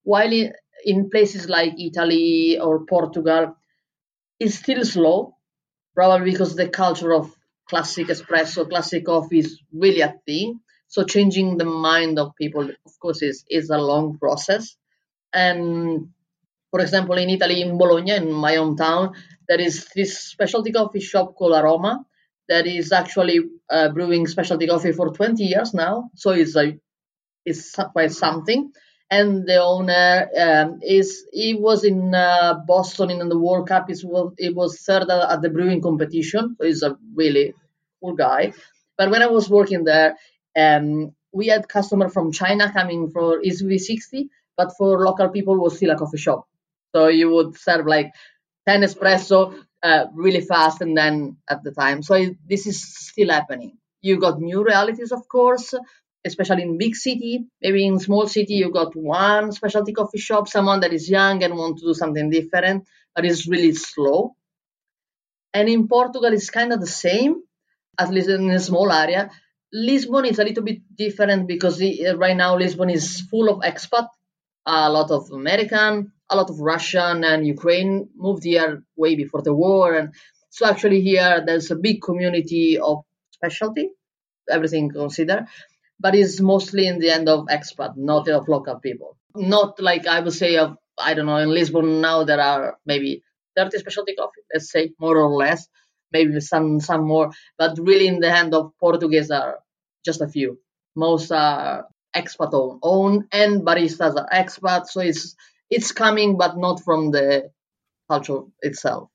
While 0.02 0.32
in 0.84 1.10
places 1.10 1.48
like 1.48 1.74
Italy 1.78 2.58
or 2.58 2.84
Portugal, 2.84 3.56
is 4.38 4.58
still 4.58 4.84
slow, 4.84 5.36
probably 5.94 6.32
because 6.32 6.54
the 6.54 6.68
culture 6.68 7.12
of 7.12 7.34
classic 7.68 8.08
espresso, 8.08 8.68
classic 8.68 9.06
coffee 9.06 9.38
is 9.38 9.60
really 9.72 10.00
a 10.00 10.14
thing. 10.26 10.60
So 10.88 11.04
changing 11.04 11.56
the 11.56 11.64
mind 11.64 12.18
of 12.18 12.36
people, 12.36 12.68
of 12.68 12.98
course, 13.00 13.22
is 13.22 13.44
is 13.48 13.70
a 13.70 13.78
long 13.78 14.18
process. 14.18 14.76
And 15.32 16.08
for 16.70 16.80
example, 16.80 17.16
in 17.16 17.30
Italy, 17.30 17.62
in 17.62 17.78
Bologna, 17.78 18.16
in 18.16 18.32
my 18.32 18.54
hometown, 18.56 19.14
there 19.48 19.60
is 19.60 19.88
this 19.94 20.18
specialty 20.18 20.72
coffee 20.72 21.00
shop 21.00 21.34
called 21.34 21.54
Aroma 21.54 22.04
that 22.48 22.66
is 22.66 22.92
actually 22.92 23.40
uh, 23.70 23.88
brewing 23.88 24.26
specialty 24.26 24.66
coffee 24.66 24.92
for 24.92 25.10
20 25.10 25.42
years 25.42 25.72
now. 25.72 26.10
So 26.14 26.30
it's 26.30 26.56
a 26.56 26.76
it's 27.44 27.74
quite 27.92 28.12
something 28.12 28.72
and 29.10 29.46
the 29.46 29.62
owner 29.62 30.28
um, 30.38 30.80
is 30.82 31.26
he 31.32 31.54
was 31.54 31.84
in 31.84 32.14
uh, 32.14 32.54
Boston 32.66 33.10
in 33.10 33.28
the 33.28 33.38
World 33.38 33.68
Cup. 33.68 33.90
It 33.90 34.00
was, 34.04 34.34
was 34.38 34.80
third 34.80 35.10
at 35.10 35.42
the 35.42 35.50
brewing 35.50 35.82
competition. 35.82 36.56
So 36.58 36.66
he's 36.66 36.82
a 36.82 36.96
really 37.14 37.54
cool 38.00 38.14
guy. 38.14 38.52
But 38.96 39.10
when 39.10 39.22
I 39.22 39.26
was 39.26 39.48
working 39.50 39.84
there, 39.84 40.16
um, 40.56 41.14
we 41.32 41.48
had 41.48 41.68
customer 41.68 42.08
from 42.08 42.32
China 42.32 42.72
coming 42.72 43.10
for 43.10 43.40
his 43.42 43.62
V60, 43.62 44.28
but 44.56 44.72
for 44.78 45.04
local 45.04 45.28
people 45.28 45.56
was 45.56 45.76
still 45.76 45.90
a 45.90 45.96
coffee 45.96 46.18
shop. 46.18 46.46
So 46.94 47.08
you 47.08 47.30
would 47.30 47.56
serve 47.58 47.86
like 47.86 48.12
10 48.66 48.82
espresso 48.82 49.54
uh, 49.82 50.06
really 50.14 50.40
fast 50.40 50.80
and 50.80 50.96
then 50.96 51.36
at 51.50 51.62
the 51.62 51.72
time. 51.72 52.02
So 52.02 52.14
it, 52.14 52.36
this 52.48 52.66
is 52.66 52.82
still 52.82 53.30
happening. 53.30 53.76
You 54.00 54.18
got 54.18 54.40
new 54.40 54.64
realities, 54.64 55.12
of 55.12 55.28
course 55.28 55.74
especially 56.24 56.62
in 56.62 56.78
big 56.78 56.96
city. 56.96 57.46
Maybe 57.60 57.86
in 57.86 57.98
small 57.98 58.26
city, 58.26 58.54
you 58.54 58.70
got 58.70 58.96
one 58.96 59.52
specialty 59.52 59.92
coffee 59.92 60.18
shop, 60.18 60.48
someone 60.48 60.80
that 60.80 60.92
is 60.92 61.08
young 61.08 61.42
and 61.42 61.54
want 61.54 61.78
to 61.78 61.86
do 61.86 61.94
something 61.94 62.30
different, 62.30 62.84
but 63.14 63.24
it's 63.24 63.46
really 63.46 63.72
slow. 63.74 64.34
And 65.52 65.68
in 65.68 65.86
Portugal, 65.86 66.32
it's 66.32 66.50
kind 66.50 66.72
of 66.72 66.80
the 66.80 66.86
same, 66.86 67.42
at 67.98 68.10
least 68.10 68.28
in 68.28 68.50
a 68.50 68.58
small 68.58 68.90
area. 68.90 69.30
Lisbon 69.72 70.24
is 70.24 70.38
a 70.38 70.44
little 70.44 70.64
bit 70.64 70.80
different 70.96 71.46
because 71.46 71.80
uh, 71.82 72.16
right 72.16 72.36
now 72.36 72.56
Lisbon 72.56 72.90
is 72.90 73.20
full 73.30 73.48
of 73.48 73.60
expat, 73.60 74.08
a 74.66 74.90
lot 74.90 75.10
of 75.10 75.30
American, 75.30 76.12
a 76.30 76.36
lot 76.36 76.48
of 76.48 76.58
Russian 76.58 77.22
and 77.24 77.46
Ukraine 77.46 78.08
moved 78.16 78.44
here 78.44 78.82
way 78.96 79.14
before 79.14 79.42
the 79.42 79.54
war. 79.54 79.94
And 79.94 80.14
so 80.50 80.66
actually 80.66 81.02
here 81.02 81.42
there's 81.44 81.70
a 81.70 81.76
big 81.76 82.00
community 82.02 82.78
of 82.78 83.04
specialty, 83.32 83.90
everything 84.48 84.90
considered 84.90 85.46
but 86.00 86.14
it's 86.14 86.40
mostly 86.40 86.86
in 86.86 86.98
the 86.98 87.10
end 87.10 87.28
of 87.28 87.46
expat, 87.46 87.96
not 87.96 88.28
of 88.28 88.48
local 88.48 88.78
people. 88.80 89.16
Not 89.36 89.80
like 89.80 90.06
I 90.06 90.20
would 90.20 90.32
say 90.32 90.56
of 90.56 90.76
I 90.98 91.14
don't 91.14 91.26
know 91.26 91.38
in 91.38 91.50
Lisbon 91.50 92.00
now 92.00 92.24
there 92.24 92.40
are 92.40 92.78
maybe 92.86 93.22
30 93.56 93.78
specialty 93.78 94.14
coffee, 94.14 94.42
let's 94.52 94.70
say 94.70 94.92
more 95.00 95.16
or 95.16 95.30
less, 95.30 95.68
maybe 96.12 96.40
some 96.40 96.80
some 96.80 97.04
more, 97.06 97.30
but 97.58 97.78
really 97.78 98.06
in 98.06 98.20
the 98.20 98.30
hand 98.30 98.54
of 98.54 98.72
Portuguese 98.80 99.30
are 99.30 99.58
just 100.04 100.20
a 100.20 100.28
few. 100.28 100.58
Most 100.96 101.32
are 101.32 101.86
expat 102.16 102.54
own, 102.54 102.78
own 102.82 103.28
and 103.32 103.62
baristas 103.62 104.16
are 104.16 104.28
expat, 104.32 104.86
so 104.86 105.00
it's 105.00 105.34
it's 105.70 105.92
coming, 105.92 106.36
but 106.38 106.56
not 106.56 106.82
from 106.84 107.10
the 107.10 107.50
culture 108.10 108.42
itself. 108.62 109.08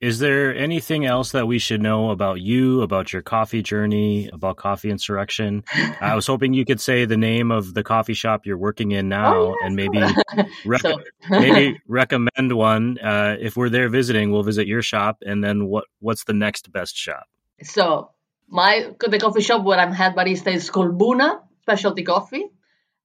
Is 0.00 0.18
there 0.18 0.54
anything 0.54 1.06
else 1.06 1.32
that 1.32 1.46
we 1.46 1.58
should 1.58 1.80
know 1.80 2.10
about 2.10 2.40
you, 2.40 2.82
about 2.82 3.12
your 3.14 3.22
coffee 3.22 3.62
journey, 3.62 4.28
about 4.30 4.56
Coffee 4.56 4.90
Insurrection? 4.90 5.64
I 6.00 6.14
was 6.14 6.26
hoping 6.26 6.52
you 6.52 6.66
could 6.66 6.80
say 6.80 7.06
the 7.06 7.16
name 7.16 7.50
of 7.50 7.72
the 7.72 7.82
coffee 7.82 8.12
shop 8.12 8.44
you're 8.44 8.58
working 8.58 8.92
in 8.92 9.08
now, 9.08 9.34
oh, 9.34 9.56
and 9.64 9.74
maybe 9.74 9.98
rec- 10.66 10.82
so. 10.82 10.98
maybe 11.30 11.80
recommend 11.88 12.52
one. 12.52 12.98
Uh, 12.98 13.36
if 13.40 13.56
we're 13.56 13.70
there 13.70 13.88
visiting, 13.88 14.30
we'll 14.30 14.42
visit 14.42 14.66
your 14.66 14.82
shop, 14.82 15.22
and 15.24 15.42
then 15.42 15.66
what 15.66 15.84
what's 16.00 16.24
the 16.24 16.34
next 16.34 16.70
best 16.70 16.94
shop? 16.94 17.26
So 17.62 18.10
my 18.48 18.90
the 19.00 19.18
coffee 19.18 19.40
shop 19.40 19.64
where 19.64 19.78
I'm 19.78 19.92
head 19.92 20.14
barista 20.14 20.52
is 20.52 20.68
called 20.68 20.98
Buna 20.98 21.40
Specialty 21.62 22.02
Coffee, 22.02 22.50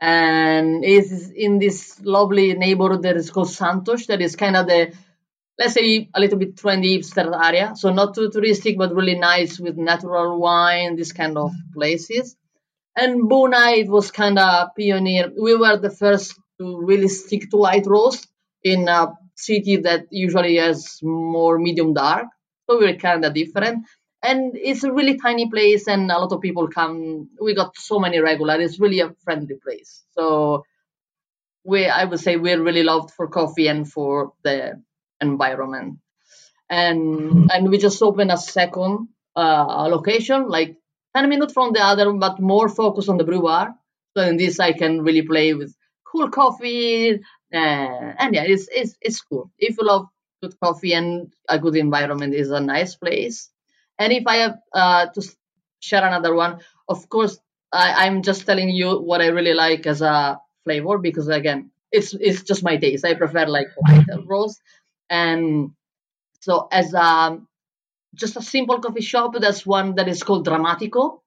and 0.02 0.84
is 0.84 1.32
in 1.32 1.60
this 1.60 2.02
lovely 2.04 2.54
neighborhood 2.54 3.04
that 3.04 3.16
is 3.16 3.32
called 3.32 3.50
Santos. 3.50 4.08
That 4.08 4.22
is 4.22 4.36
kind 4.36 4.58
of 4.58 4.68
the 4.68 4.94
let's 5.62 5.76
say 5.76 6.10
a 6.16 6.20
little 6.20 6.40
bit 6.40 6.56
trendy 6.56 6.98
hipster 6.98 7.30
area. 7.46 7.74
So 7.76 7.94
not 7.94 8.16
too 8.16 8.30
touristic, 8.30 8.78
but 8.78 8.96
really 8.96 9.14
nice 9.14 9.60
with 9.60 9.78
natural 9.78 10.40
wine, 10.40 10.96
this 10.96 11.12
kind 11.12 11.38
of 11.38 11.52
places. 11.72 12.36
And 12.98 13.30
Buna, 13.30 13.78
it 13.78 13.88
was 13.88 14.10
kind 14.10 14.40
of 14.40 14.70
pioneer. 14.78 15.32
We 15.40 15.56
were 15.56 15.78
the 15.78 15.92
first 15.92 16.34
to 16.60 16.82
really 16.82 17.08
stick 17.10 17.52
to 17.52 17.58
light 17.58 17.86
roast 17.86 18.28
in 18.64 18.88
a 18.88 19.14
city 19.36 19.78
that 19.78 20.06
usually 20.10 20.56
has 20.56 21.00
more 21.04 21.60
medium 21.60 21.94
dark. 21.94 22.26
So 22.68 22.80
we're 22.80 22.98
kind 22.98 23.24
of 23.24 23.36
different. 23.36 23.86
And 24.24 24.56
it's 24.56 24.84
a 24.84 24.92
really 24.92 25.18
tiny 25.18 25.50
place, 25.50 25.88
and 25.88 26.12
a 26.12 26.20
lot 26.20 26.32
of 26.32 26.42
people 26.42 26.68
come. 26.68 27.30
We 27.42 27.56
got 27.56 27.76
so 27.76 28.00
many 28.00 28.20
regular. 28.20 28.60
It's 28.62 28.80
really 28.80 29.00
a 29.00 29.14
friendly 29.24 29.56
place. 29.64 30.04
So 30.12 30.64
we, 31.64 31.88
I 31.88 32.06
would 32.06 32.20
say, 32.20 32.36
we're 32.36 32.62
really 32.62 32.84
loved 32.84 33.12
for 33.12 33.28
coffee 33.28 33.68
and 33.68 33.92
for 33.92 34.34
the 34.44 34.82
environment. 35.22 36.00
And 36.70 37.52
and 37.52 37.70
we 37.70 37.78
just 37.78 38.02
opened 38.02 38.32
a 38.32 38.38
second 38.38 39.10
uh, 39.36 39.88
location, 39.90 40.48
like 40.48 40.78
10 41.16 41.30
minutes 41.30 41.54
from 41.54 41.74
the 41.74 41.82
other, 41.82 42.12
but 42.14 42.40
more 42.40 42.70
focused 42.70 43.10
on 43.10 43.18
the 43.18 43.24
brew 43.26 43.42
bar. 43.42 43.76
So 44.16 44.24
in 44.24 44.38
this, 44.38 44.60
I 44.60 44.74
can 44.74 45.02
really 45.02 45.22
play 45.24 45.54
with 45.54 45.76
cool 46.06 46.30
coffee, 46.30 47.16
uh, 47.54 48.14
and 48.20 48.36
yeah, 48.36 48.44
it's, 48.44 48.68
it's 48.72 48.96
it's 49.02 49.22
cool. 49.22 49.52
If 49.58 49.78
you 49.78 49.86
love 49.86 50.08
good 50.42 50.60
coffee 50.60 50.94
and 50.94 51.34
a 51.50 51.60
good 51.60 51.76
environment, 51.76 52.34
is 52.34 52.52
a 52.52 52.60
nice 52.60 52.96
place. 52.96 53.50
And 54.00 54.12
if 54.14 54.26
I 54.28 54.36
have 54.38 54.58
uh, 54.74 55.06
to 55.08 55.22
share 55.80 56.06
another 56.06 56.34
one, 56.34 56.60
of 56.88 57.08
course, 57.10 57.40
I, 57.72 58.06
I'm 58.06 58.22
just 58.22 58.46
telling 58.46 58.70
you 58.70 59.00
what 59.00 59.22
I 59.22 59.28
really 59.28 59.54
like 59.54 59.86
as 59.88 60.02
a 60.02 60.40
flavor 60.64 60.98
because 60.98 61.28
again, 61.28 61.72
it's 61.92 62.14
it's 62.14 62.44
just 62.44 62.64
my 62.64 62.78
taste. 62.78 63.06
I 63.06 63.14
prefer 63.16 63.46
like 63.48 63.68
white 63.78 64.06
roast, 64.26 64.62
and 65.12 65.72
so 66.40 66.68
as 66.72 66.94
a 66.94 67.38
just 68.16 68.38
a 68.38 68.42
simple 68.42 68.80
coffee 68.80 69.02
shop, 69.02 69.36
there's 69.40 69.66
one 69.66 69.96
that 69.96 70.08
is 70.08 70.24
called 70.24 70.48
Dramatico. 70.48 71.20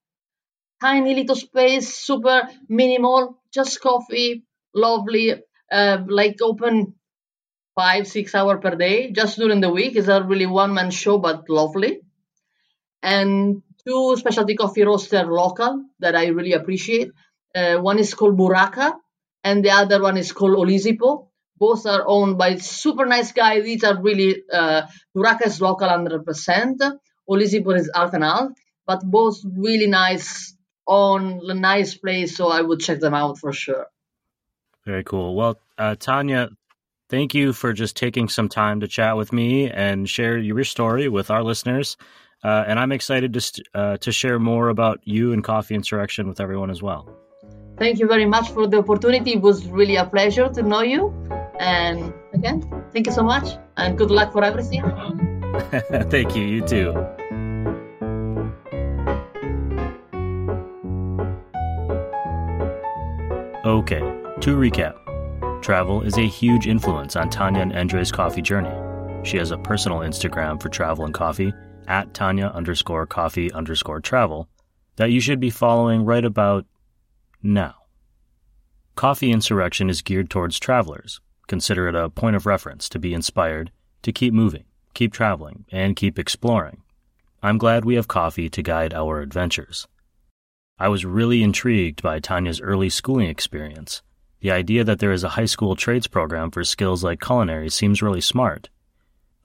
Tiny 0.81 1.15
little 1.15 1.37
space, 1.37 1.95
super 1.95 2.49
minimal, 2.69 3.41
just 3.53 3.81
coffee, 3.81 4.45
lovely, 4.75 5.35
uh, 5.71 5.99
like 6.09 6.43
open 6.43 6.95
five 7.75 8.07
six 8.07 8.35
hour 8.35 8.59
per 8.59 8.75
day 8.75 9.13
just 9.13 9.39
during 9.39 9.61
the 9.61 9.71
week. 9.71 9.97
It's 9.97 10.09
a 10.09 10.23
really 10.23 10.47
one 10.47 10.75
man 10.75 10.91
show, 10.91 11.19
but 11.19 11.49
lovely. 11.49 12.01
And 13.03 13.63
two 13.87 14.17
specialty 14.17 14.57
coffee 14.57 14.83
roaster 14.85 15.25
local 15.25 15.85
that 16.01 16.17
I 16.17 16.27
really 16.29 16.53
appreciate. 16.55 17.11
Uh, 17.55 17.77
one 17.77 17.99
is 17.99 18.15
called 18.15 18.37
Buraka, 18.37 18.95
and 19.45 19.65
the 19.65 19.71
other 19.71 20.01
one 20.03 20.17
is 20.17 20.33
called 20.33 20.57
Olisipo. 20.57 21.29
Both 21.59 21.87
are 21.87 22.05
owned 22.07 22.37
by 22.37 22.57
super 22.57 23.07
nice 23.07 23.33
guy. 23.33 23.61
These 23.61 23.85
are 23.85 24.01
really 24.01 24.43
uh, 24.53 24.83
Buraka 25.17 25.47
is 25.47 25.61
local 25.61 25.89
100%. 25.89 26.99
Olisipo 27.29 27.77
is 27.77 27.91
half 27.95 28.13
and 28.13 28.25
half, 28.25 28.49
but 28.87 29.03
both 29.05 29.41
really 29.57 29.87
nice 29.87 30.55
on 30.87 31.41
a 31.49 31.55
nice 31.55 31.95
place. 31.95 32.37
So 32.37 32.49
I 32.49 32.61
would 32.61 32.81
check 32.81 33.01
them 33.01 33.15
out 33.15 33.39
for 33.39 33.53
sure. 33.53 33.87
Very 34.85 35.05
cool. 35.05 35.35
Well, 35.35 35.59
uh, 35.79 35.97
Tanya, 35.99 36.51
thank 37.09 37.35
you 37.35 37.53
for 37.53 37.73
just 37.73 37.97
taking 37.97 38.29
some 38.29 38.49
time 38.49 38.81
to 38.81 38.89
chat 38.89 39.17
with 39.17 39.33
me 39.33 39.71
and 39.71 40.09
share 40.09 40.37
your 40.37 40.65
story 40.65 41.09
with 41.09 41.31
our 41.31 41.43
listeners. 41.43 41.97
Uh, 42.43 42.65
and 42.67 42.79
I'm 42.79 42.93
excited 42.93 43.33
to 43.33 43.41
st- 43.41 43.67
uh, 43.75 43.97
to 43.99 44.13
share 44.13 44.39
more 44.39 44.69
about 44.69 45.01
you 45.05 45.33
and 45.33 45.43
Coffee 45.43 45.75
Insurrection 45.75 46.29
with 46.29 46.41
everyone 46.41 46.71
as 46.71 46.83
well. 46.83 47.09
Thank 47.79 47.99
you 47.99 48.07
very 48.07 48.27
much 48.27 48.51
for 48.51 48.67
the 48.67 48.79
opportunity. 48.79 49.33
It 49.33 49.41
was 49.41 49.67
really 49.67 49.97
a 49.97 50.05
pleasure 50.05 50.49
to 50.51 50.63
know 50.63 50.83
you. 50.83 51.13
And 51.61 52.13
again, 52.33 52.63
thank 52.93 53.07
you 53.07 53.13
so 53.13 53.23
much 53.23 53.57
and 53.77 53.97
good 53.97 54.11
luck 54.11 54.33
for 54.33 54.45
everything. 54.45 54.83
thank 56.11 56.35
you. 56.35 56.45
You 56.45 56.67
too. 56.67 56.91
Okay, 63.65 64.01
to 64.41 64.57
recap 64.57 64.95
travel 65.63 66.03
is 66.03 66.19
a 66.19 66.29
huge 66.29 66.67
influence 66.67 67.17
on 67.17 67.31
Tanya 67.31 67.63
and 67.63 67.73
Endri's 67.73 68.13
coffee 68.13 68.43
journey. 68.43 68.71
She 69.25 69.39
has 69.39 69.51
a 69.51 69.57
personal 69.57 70.01
Instagram 70.01 70.61
for 70.61 70.69
travel 70.69 71.07
and 71.07 71.15
coffee 71.15 71.55
at 71.89 72.13
Tanya 72.13 72.49
underscore 72.49 73.07
coffee 73.07 73.51
underscore 73.51 74.01
travel 74.01 74.47
that 74.97 75.11
you 75.11 75.21
should 75.21 75.41
be 75.41 75.49
following 75.49 76.05
right 76.05 76.25
about 76.25 76.67
now. 77.43 77.75
Coffee 78.95 79.33
Insurrection 79.33 79.89
is 79.89 80.03
geared 80.03 80.29
towards 80.29 80.61
travelers. 80.61 81.23
Consider 81.47 81.89
it 81.89 81.95
a 81.95 82.09
point 82.09 82.37
of 82.37 82.47
reference 82.47 82.89
to 82.89 82.99
be 82.99 83.15
inspired 83.15 83.71
to 84.03 84.13
keep 84.13 84.33
moving, 84.33 84.65
keep 84.95 85.13
traveling, 85.13 85.65
and 85.71 85.97
keep 85.97 86.19
exploring. 86.19 86.83
I'm 87.43 87.59
glad 87.59 87.85
we 87.85 87.97
have 87.97 88.09
coffee 88.09 88.49
to 88.49 88.63
guide 88.63 88.95
our 88.95 89.21
adventures. 89.21 89.87
I 90.79 90.89
was 90.89 91.05
really 91.05 91.43
intrigued 91.43 92.03
by 92.03 92.19
Tanya's 92.19 92.61
early 92.61 92.89
schooling 92.89 93.29
experience. 93.29 94.03
The 94.41 94.51
idea 94.51 94.85
that 94.85 94.99
there 94.99 95.13
is 95.13 95.25
a 95.25 95.31
high 95.31 95.45
school 95.45 95.77
trades 95.77 96.07
program 96.07 96.51
for 96.51 96.65
skills 96.65 97.05
like 97.05 97.21
culinary 97.21 97.71
seems 97.71 98.03
really 98.03 98.21
smart. 98.21 98.69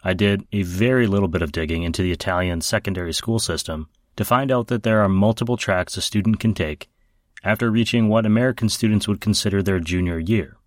I 0.04 0.14
did 0.14 0.48
a 0.52 0.64
very 0.64 1.08
little 1.08 1.28
bit 1.28 1.42
of 1.42 1.52
digging 1.52 1.84
into 1.84 2.02
the 2.02 2.12
Italian 2.12 2.62
secondary 2.62 3.14
school 3.14 3.40
system 3.40 3.90
to 4.16 4.26
find 4.26 4.52
out 4.52 4.68
that 4.68 4.84
there 4.84 5.02
are 5.02 5.10
multiple 5.10 5.58
tracks 5.58 5.98
a 5.98 6.02
student 6.02 6.40
can 6.40 6.54
take 6.54 6.90
after 7.44 7.70
reaching 7.72 8.10
what 8.10 8.26
American 8.26 8.70
students 8.70 9.08
would 9.08 9.22
consider 9.22 9.62
their 9.62 9.80
junior 9.80 10.20
year. 10.20 10.58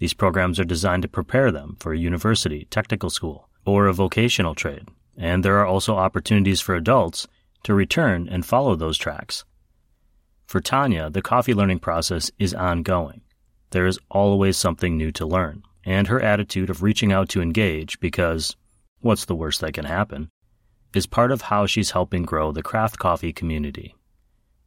These 0.00 0.14
programs 0.14 0.58
are 0.58 0.64
designed 0.64 1.02
to 1.02 1.08
prepare 1.08 1.52
them 1.52 1.76
for 1.78 1.92
a 1.92 1.98
university, 1.98 2.66
technical 2.70 3.10
school, 3.10 3.48
or 3.64 3.86
a 3.86 3.92
vocational 3.92 4.54
trade, 4.54 4.88
and 5.16 5.44
there 5.44 5.58
are 5.58 5.66
also 5.66 5.94
opportunities 5.94 6.60
for 6.60 6.74
adults 6.74 7.28
to 7.64 7.74
return 7.74 8.26
and 8.26 8.44
follow 8.44 8.74
those 8.74 8.96
tracks. 8.98 9.44
For 10.46 10.60
Tanya, 10.60 11.10
the 11.10 11.20
coffee 11.22 11.54
learning 11.54 11.80
process 11.80 12.30
is 12.38 12.54
ongoing. 12.54 13.20
There 13.70 13.86
is 13.86 14.00
always 14.10 14.56
something 14.56 14.96
new 14.96 15.12
to 15.12 15.26
learn 15.26 15.62
and 15.84 16.08
her 16.08 16.20
attitude 16.20 16.70
of 16.70 16.82
reaching 16.82 17.12
out 17.12 17.28
to 17.30 17.42
engage 17.42 18.00
because 18.00 18.56
what's 19.00 19.26
the 19.26 19.34
worst 19.34 19.60
that 19.60 19.74
can 19.74 19.84
happen 19.84 20.30
is 20.94 21.06
part 21.06 21.30
of 21.30 21.42
how 21.42 21.66
she's 21.66 21.90
helping 21.90 22.22
grow 22.22 22.52
the 22.52 22.62
craft 22.62 22.98
coffee 22.98 23.32
community. 23.32 23.94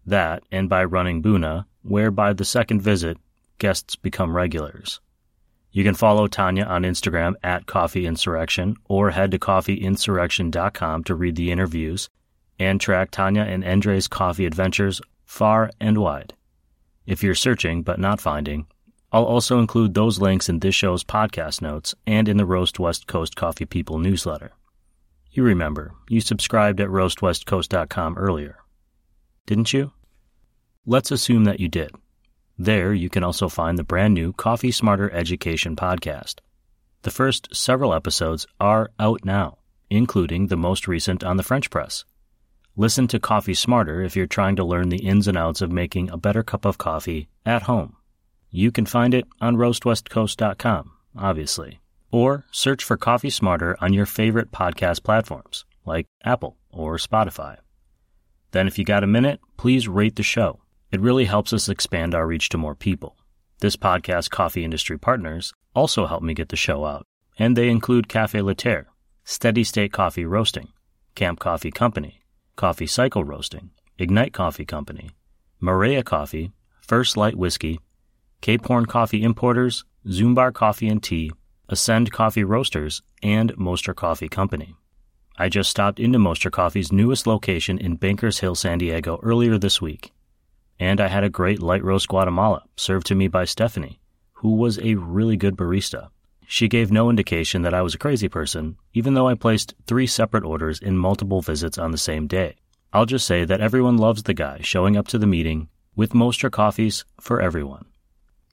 That, 0.06 0.44
and 0.52 0.70
by 0.70 0.84
running 0.84 1.22
Buna, 1.22 1.66
where 1.82 2.12
by 2.12 2.34
the 2.34 2.46
second 2.46 2.82
visit, 2.82 3.18
guests 3.58 3.96
become 3.96 4.36
regulars. 4.36 5.00
You 5.76 5.84
can 5.84 5.96
follow 5.96 6.28
Tanya 6.28 6.66
on 6.66 6.84
Instagram 6.84 7.34
at 7.44 7.66
Coffee 7.66 8.06
Insurrection 8.06 8.76
or 8.86 9.10
head 9.10 9.32
to 9.32 9.40
coffeeinsurrection.com 9.40 11.04
to 11.06 11.16
read 11.16 11.36
the 11.36 11.52
interviews 11.52 12.10
and 12.60 12.80
track 12.80 13.10
Tanya 13.10 13.42
and 13.42 13.64
Endri's 13.64 14.08
coffee 14.08 14.46
adventures 14.46 15.02
far 15.26 15.72
and 15.80 15.98
wide. 15.98 16.36
If 17.08 17.24
you're 17.24 17.34
searching 17.34 17.82
but 17.82 18.00
not 18.00 18.22
finding, 18.22 18.68
I'll 19.12 19.26
also 19.26 19.60
include 19.60 19.96
those 19.96 20.20
links 20.20 20.48
in 20.48 20.60
this 20.60 20.76
show's 20.76 21.04
podcast 21.04 21.60
notes 21.60 21.96
and 22.06 22.30
in 22.30 22.38
the 22.38 22.46
Roast 22.46 22.80
West 22.80 23.08
Coast 23.08 23.36
Coffee 23.36 23.66
People 23.66 23.98
newsletter. 23.98 24.52
You 25.32 25.42
remember, 25.42 25.96
you 26.08 26.22
subscribed 26.22 26.82
at 26.82 26.90
roastwestcoast.com 26.90 28.20
earlier. 28.20 28.58
Didn't 29.48 29.74
you? 29.74 29.92
Let's 30.86 31.10
assume 31.10 31.46
that 31.46 31.60
you 31.60 31.68
did. 31.68 31.96
There, 32.58 32.94
you 32.94 33.10
can 33.10 33.24
also 33.24 33.50
find 33.50 33.78
the 33.78 33.84
brand 33.84 34.14
new 34.14 34.32
Coffee 34.32 34.72
Smarter 34.72 35.12
Education 35.12 35.76
podcast. 35.76 36.36
The 37.02 37.12
first 37.12 37.54
several 37.54 37.94
episodes 37.94 38.48
are 38.60 38.92
out 39.00 39.26
now, 39.26 39.58
including 39.90 40.48
the 40.48 40.58
most 40.58 40.88
recent 40.88 41.24
on 41.24 41.38
the 41.38 41.44
French 41.44 41.70
press. 41.70 42.06
Listen 42.76 43.08
to 43.08 43.20
Coffee 43.20 43.54
Smarter 43.54 44.02
if 44.02 44.16
you're 44.16 44.26
trying 44.26 44.56
to 44.56 44.64
learn 44.64 44.90
the 44.90 45.06
ins 45.06 45.28
and 45.28 45.38
outs 45.38 45.62
of 45.62 45.72
making 45.72 46.10
a 46.10 46.18
better 46.18 46.42
cup 46.42 46.66
of 46.66 46.78
coffee 46.78 47.28
at 47.46 47.64
home. 47.64 47.96
You 48.50 48.72
can 48.72 48.86
find 48.86 49.14
it 49.14 49.26
on 49.42 49.58
roastwestcoast.com, 49.58 50.92
obviously, 51.18 51.82
or 52.12 52.46
search 52.52 52.84
for 52.84 52.98
Coffee 52.98 53.30
Smarter 53.30 53.78
on 53.80 53.94
your 53.94 54.06
favorite 54.06 54.52
podcast 54.52 55.04
platforms 55.04 55.66
like 55.86 56.08
Apple 56.24 56.58
or 56.72 56.98
Spotify. 56.98 57.58
Then, 58.52 58.68
if 58.68 58.80
you 58.80 58.86
got 58.86 59.04
a 59.04 59.08
minute, 59.08 59.40
please 59.58 59.88
rate 59.88 60.16
the 60.16 60.24
show. 60.24 60.63
It 60.94 61.02
really 61.02 61.26
helps 61.26 61.54
us 61.54 61.70
expand 61.70 62.14
our 62.14 62.28
reach 62.28 62.50
to 62.50 62.58
more 62.60 62.76
people. 62.76 63.16
This 63.62 63.76
podcast 63.76 64.30
coffee 64.30 64.64
industry 64.64 65.00
partners 65.00 65.52
also 65.74 66.06
help 66.06 66.22
me 66.22 66.36
get 66.36 66.50
the 66.50 66.56
show 66.56 66.86
out, 66.86 67.08
and 67.40 67.58
they 67.58 67.70
include 67.70 68.08
Cafe 68.08 68.38
Laterre, 68.40 68.86
Steady 69.24 69.64
State 69.64 69.92
Coffee 69.92 70.24
Roasting, 70.24 70.68
Camp 71.16 71.40
Coffee 71.40 71.72
Company, 71.72 72.22
Coffee 72.58 72.86
Cycle 72.86 73.24
Roasting, 73.24 73.72
Ignite 73.98 74.34
Coffee 74.34 74.66
Company, 74.66 75.10
Maria 75.60 76.04
Coffee, 76.04 76.52
First 76.80 77.18
Light 77.18 77.36
Whiskey, 77.36 77.80
Cape 78.42 78.64
Horn 78.64 78.86
Coffee 78.86 79.24
Importers, 79.24 79.86
Zumbar 80.06 80.54
Coffee 80.54 80.90
and 80.90 81.02
Tea, 81.02 81.32
Ascend 81.70 82.12
Coffee 82.12 82.44
Roasters, 82.44 83.02
and 83.24 83.52
Mostra 83.56 83.96
Coffee 83.96 84.30
Company. 84.30 84.76
I 85.40 85.50
just 85.50 85.72
stopped 85.72 86.00
into 86.00 86.20
Mostra 86.20 86.52
Coffee's 86.52 86.92
newest 86.92 87.26
location 87.26 87.80
in 87.80 87.96
Bankers 87.96 88.42
Hill, 88.42 88.54
San 88.54 88.78
Diego 88.78 89.20
earlier 89.24 89.58
this 89.58 89.82
week. 89.82 90.13
And 90.84 91.00
I 91.00 91.08
had 91.08 91.24
a 91.24 91.30
great 91.30 91.62
light 91.62 91.82
roast 91.82 92.10
Guatemala 92.10 92.62
served 92.76 93.08
to 93.08 93.16
me 93.16 93.30
by 93.30 93.46
Stephanie, 93.46 94.02
who 94.34 94.58
was 94.58 94.80
a 94.80 94.96
really 94.96 95.38
good 95.38 95.56
barista. 95.56 96.10
She 96.46 96.68
gave 96.68 96.92
no 96.92 97.10
indication 97.10 97.62
that 97.62 97.74
I 97.74 97.82
was 97.82 97.96
a 97.96 97.98
crazy 97.98 98.28
person, 98.28 98.76
even 98.94 99.14
though 99.14 99.30
I 99.30 99.36
placed 99.36 99.76
three 99.88 100.06
separate 100.06 100.44
orders 100.44 100.82
in 100.82 100.98
multiple 100.98 101.42
visits 101.42 101.78
on 101.78 101.92
the 101.92 101.98
same 101.98 102.28
day. 102.28 102.58
I'll 102.92 103.06
just 103.06 103.26
say 103.26 103.46
that 103.46 103.62
everyone 103.62 103.96
loves 103.96 104.24
the 104.24 104.34
guy 104.34 104.60
showing 104.60 104.98
up 104.98 105.08
to 105.08 105.18
the 105.18 105.26
meeting 105.26 105.70
with 105.96 106.12
Mostra 106.12 106.52
Coffees 106.52 107.06
for 107.18 107.40
everyone. 107.40 107.86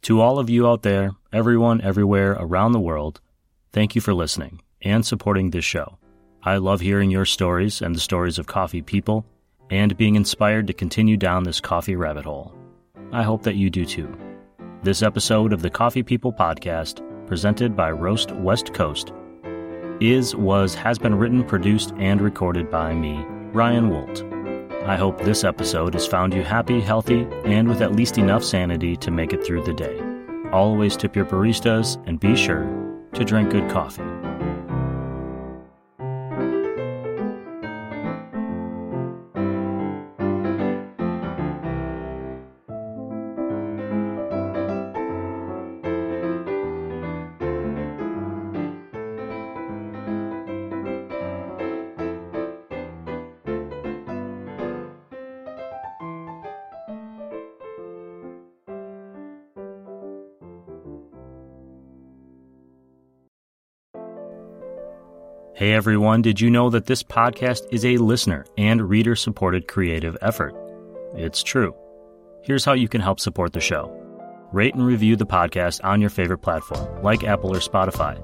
To 0.02 0.20
all 0.20 0.38
of 0.38 0.48
you 0.48 0.68
out 0.68 0.82
there, 0.82 1.10
everyone, 1.32 1.80
everywhere 1.80 2.36
around 2.38 2.70
the 2.70 2.78
world, 2.78 3.20
thank 3.72 3.96
you 3.96 4.00
for 4.00 4.14
listening 4.14 4.62
and 4.82 5.04
supporting 5.04 5.50
this 5.50 5.64
show. 5.64 5.98
I 6.44 6.58
love 6.58 6.80
hearing 6.80 7.10
your 7.10 7.24
stories 7.24 7.82
and 7.82 7.92
the 7.92 8.00
stories 8.00 8.38
of 8.38 8.46
coffee 8.46 8.82
people 8.82 9.26
and 9.70 9.96
being 9.96 10.16
inspired 10.16 10.66
to 10.66 10.72
continue 10.72 11.16
down 11.16 11.44
this 11.44 11.60
coffee 11.60 11.96
rabbit 11.96 12.24
hole. 12.24 12.54
I 13.12 13.22
hope 13.22 13.42
that 13.44 13.56
you 13.56 13.70
do 13.70 13.84
too. 13.84 14.14
This 14.82 15.02
episode 15.02 15.52
of 15.52 15.62
the 15.62 15.70
Coffee 15.70 16.02
People 16.02 16.32
podcast, 16.32 17.04
presented 17.26 17.76
by 17.76 17.90
Roast 17.90 18.32
West 18.32 18.74
Coast, 18.74 19.12
is, 20.00 20.34
was, 20.34 20.74
has 20.74 20.98
been 20.98 21.14
written, 21.14 21.44
produced, 21.44 21.92
and 21.98 22.20
recorded 22.20 22.70
by 22.70 22.94
me, 22.94 23.24
Ryan 23.52 23.90
Woldt. 23.90 24.22
I 24.86 24.96
hope 24.96 25.20
this 25.20 25.44
episode 25.44 25.94
has 25.94 26.06
found 26.06 26.32
you 26.32 26.42
happy, 26.42 26.80
healthy, 26.80 27.26
and 27.44 27.68
with 27.68 27.82
at 27.82 27.94
least 27.94 28.16
enough 28.16 28.42
sanity 28.42 28.96
to 28.96 29.10
make 29.10 29.32
it 29.32 29.44
through 29.44 29.64
the 29.64 29.74
day. 29.74 30.00
Always 30.52 30.96
tip 30.96 31.14
your 31.14 31.26
baristas 31.26 32.02
and 32.08 32.18
be 32.18 32.34
sure 32.34 32.64
to 33.12 33.24
drink 33.24 33.50
good 33.50 33.70
coffee. 33.70 34.19
Hey 65.60 65.74
everyone, 65.74 66.22
did 66.22 66.40
you 66.40 66.48
know 66.48 66.70
that 66.70 66.86
this 66.86 67.02
podcast 67.02 67.66
is 67.70 67.84
a 67.84 67.98
listener 67.98 68.46
and 68.56 68.88
reader 68.88 69.14
supported 69.14 69.68
creative 69.68 70.16
effort? 70.22 70.54
It's 71.14 71.42
true. 71.42 71.74
Here's 72.42 72.64
how 72.64 72.72
you 72.72 72.88
can 72.88 73.02
help 73.02 73.20
support 73.20 73.52
the 73.52 73.60
show 73.60 73.94
rate 74.54 74.72
and 74.72 74.86
review 74.86 75.16
the 75.16 75.26
podcast 75.26 75.84
on 75.84 76.00
your 76.00 76.08
favorite 76.08 76.38
platform, 76.38 77.02
like 77.02 77.24
Apple 77.24 77.54
or 77.54 77.58
Spotify. 77.58 78.16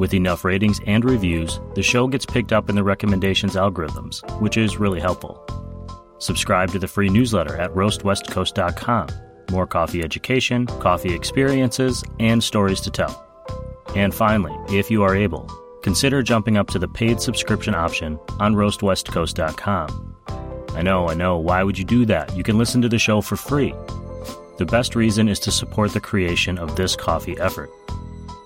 With 0.00 0.14
enough 0.14 0.44
ratings 0.44 0.80
and 0.84 1.04
reviews, 1.04 1.60
the 1.76 1.82
show 1.84 2.08
gets 2.08 2.26
picked 2.26 2.52
up 2.52 2.68
in 2.68 2.74
the 2.74 2.82
recommendations 2.82 3.54
algorithms, 3.54 4.28
which 4.40 4.56
is 4.56 4.76
really 4.76 4.98
helpful. 4.98 5.40
Subscribe 6.18 6.72
to 6.72 6.80
the 6.80 6.88
free 6.88 7.08
newsletter 7.08 7.56
at 7.56 7.72
roastwestcoast.com. 7.72 9.06
More 9.52 9.68
coffee 9.68 10.02
education, 10.02 10.66
coffee 10.66 11.14
experiences, 11.14 12.02
and 12.18 12.42
stories 12.42 12.80
to 12.80 12.90
tell. 12.90 13.24
And 13.94 14.12
finally, 14.12 14.56
if 14.76 14.90
you 14.90 15.04
are 15.04 15.14
able, 15.14 15.48
consider 15.84 16.22
jumping 16.22 16.56
up 16.56 16.66
to 16.68 16.78
the 16.78 16.88
paid 16.88 17.20
subscription 17.20 17.74
option 17.74 18.18
on 18.40 18.54
roastwestcoast.com. 18.54 20.16
I 20.70 20.82
know, 20.82 21.08
I 21.10 21.14
know, 21.14 21.36
why 21.36 21.62
would 21.62 21.78
you 21.78 21.84
do 21.84 22.06
that? 22.06 22.34
You 22.34 22.42
can 22.42 22.56
listen 22.56 22.80
to 22.80 22.88
the 22.88 22.98
show 22.98 23.20
for 23.20 23.36
free. 23.36 23.74
The 24.56 24.64
best 24.64 24.96
reason 24.96 25.28
is 25.28 25.38
to 25.40 25.52
support 25.52 25.92
the 25.92 26.00
creation 26.00 26.56
of 26.58 26.74
this 26.74 26.96
coffee 26.96 27.38
effort. 27.38 27.70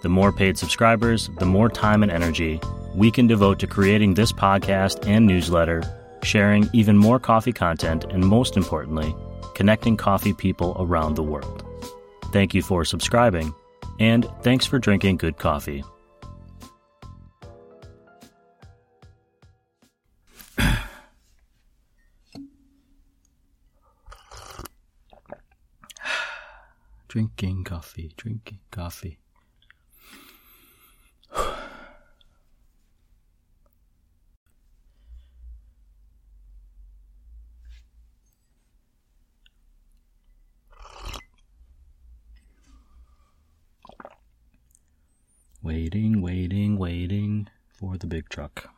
The 0.02 0.08
more 0.08 0.32
paid 0.32 0.58
subscribers, 0.58 1.30
the 1.38 1.46
more 1.46 1.68
time 1.68 2.02
and 2.02 2.10
energy 2.10 2.60
we 2.94 3.10
can 3.12 3.28
devote 3.28 3.60
to 3.60 3.68
creating 3.68 4.14
this 4.14 4.32
podcast 4.32 5.06
and 5.06 5.24
newsletter, 5.24 5.82
sharing 6.24 6.68
even 6.72 6.98
more 6.98 7.20
coffee 7.20 7.52
content, 7.52 8.04
and 8.10 8.24
most 8.24 8.56
importantly, 8.56 9.14
connecting 9.54 9.96
coffee 9.96 10.32
people 10.32 10.76
around 10.80 11.14
the 11.14 11.22
world. 11.22 11.64
Thank 12.32 12.52
you 12.54 12.62
for 12.62 12.84
subscribing, 12.84 13.54
and 14.00 14.28
thanks 14.42 14.66
for 14.66 14.80
drinking 14.80 15.18
good 15.18 15.38
coffee. 15.38 15.84
Drinking 27.08 27.64
coffee, 27.64 28.12
drinking 28.16 28.60
coffee. 28.70 29.18
waiting, 45.62 46.20
waiting, 46.20 46.76
waiting 46.78 47.48
for 47.68 47.96
the 47.96 48.06
big 48.06 48.28
truck. 48.28 48.68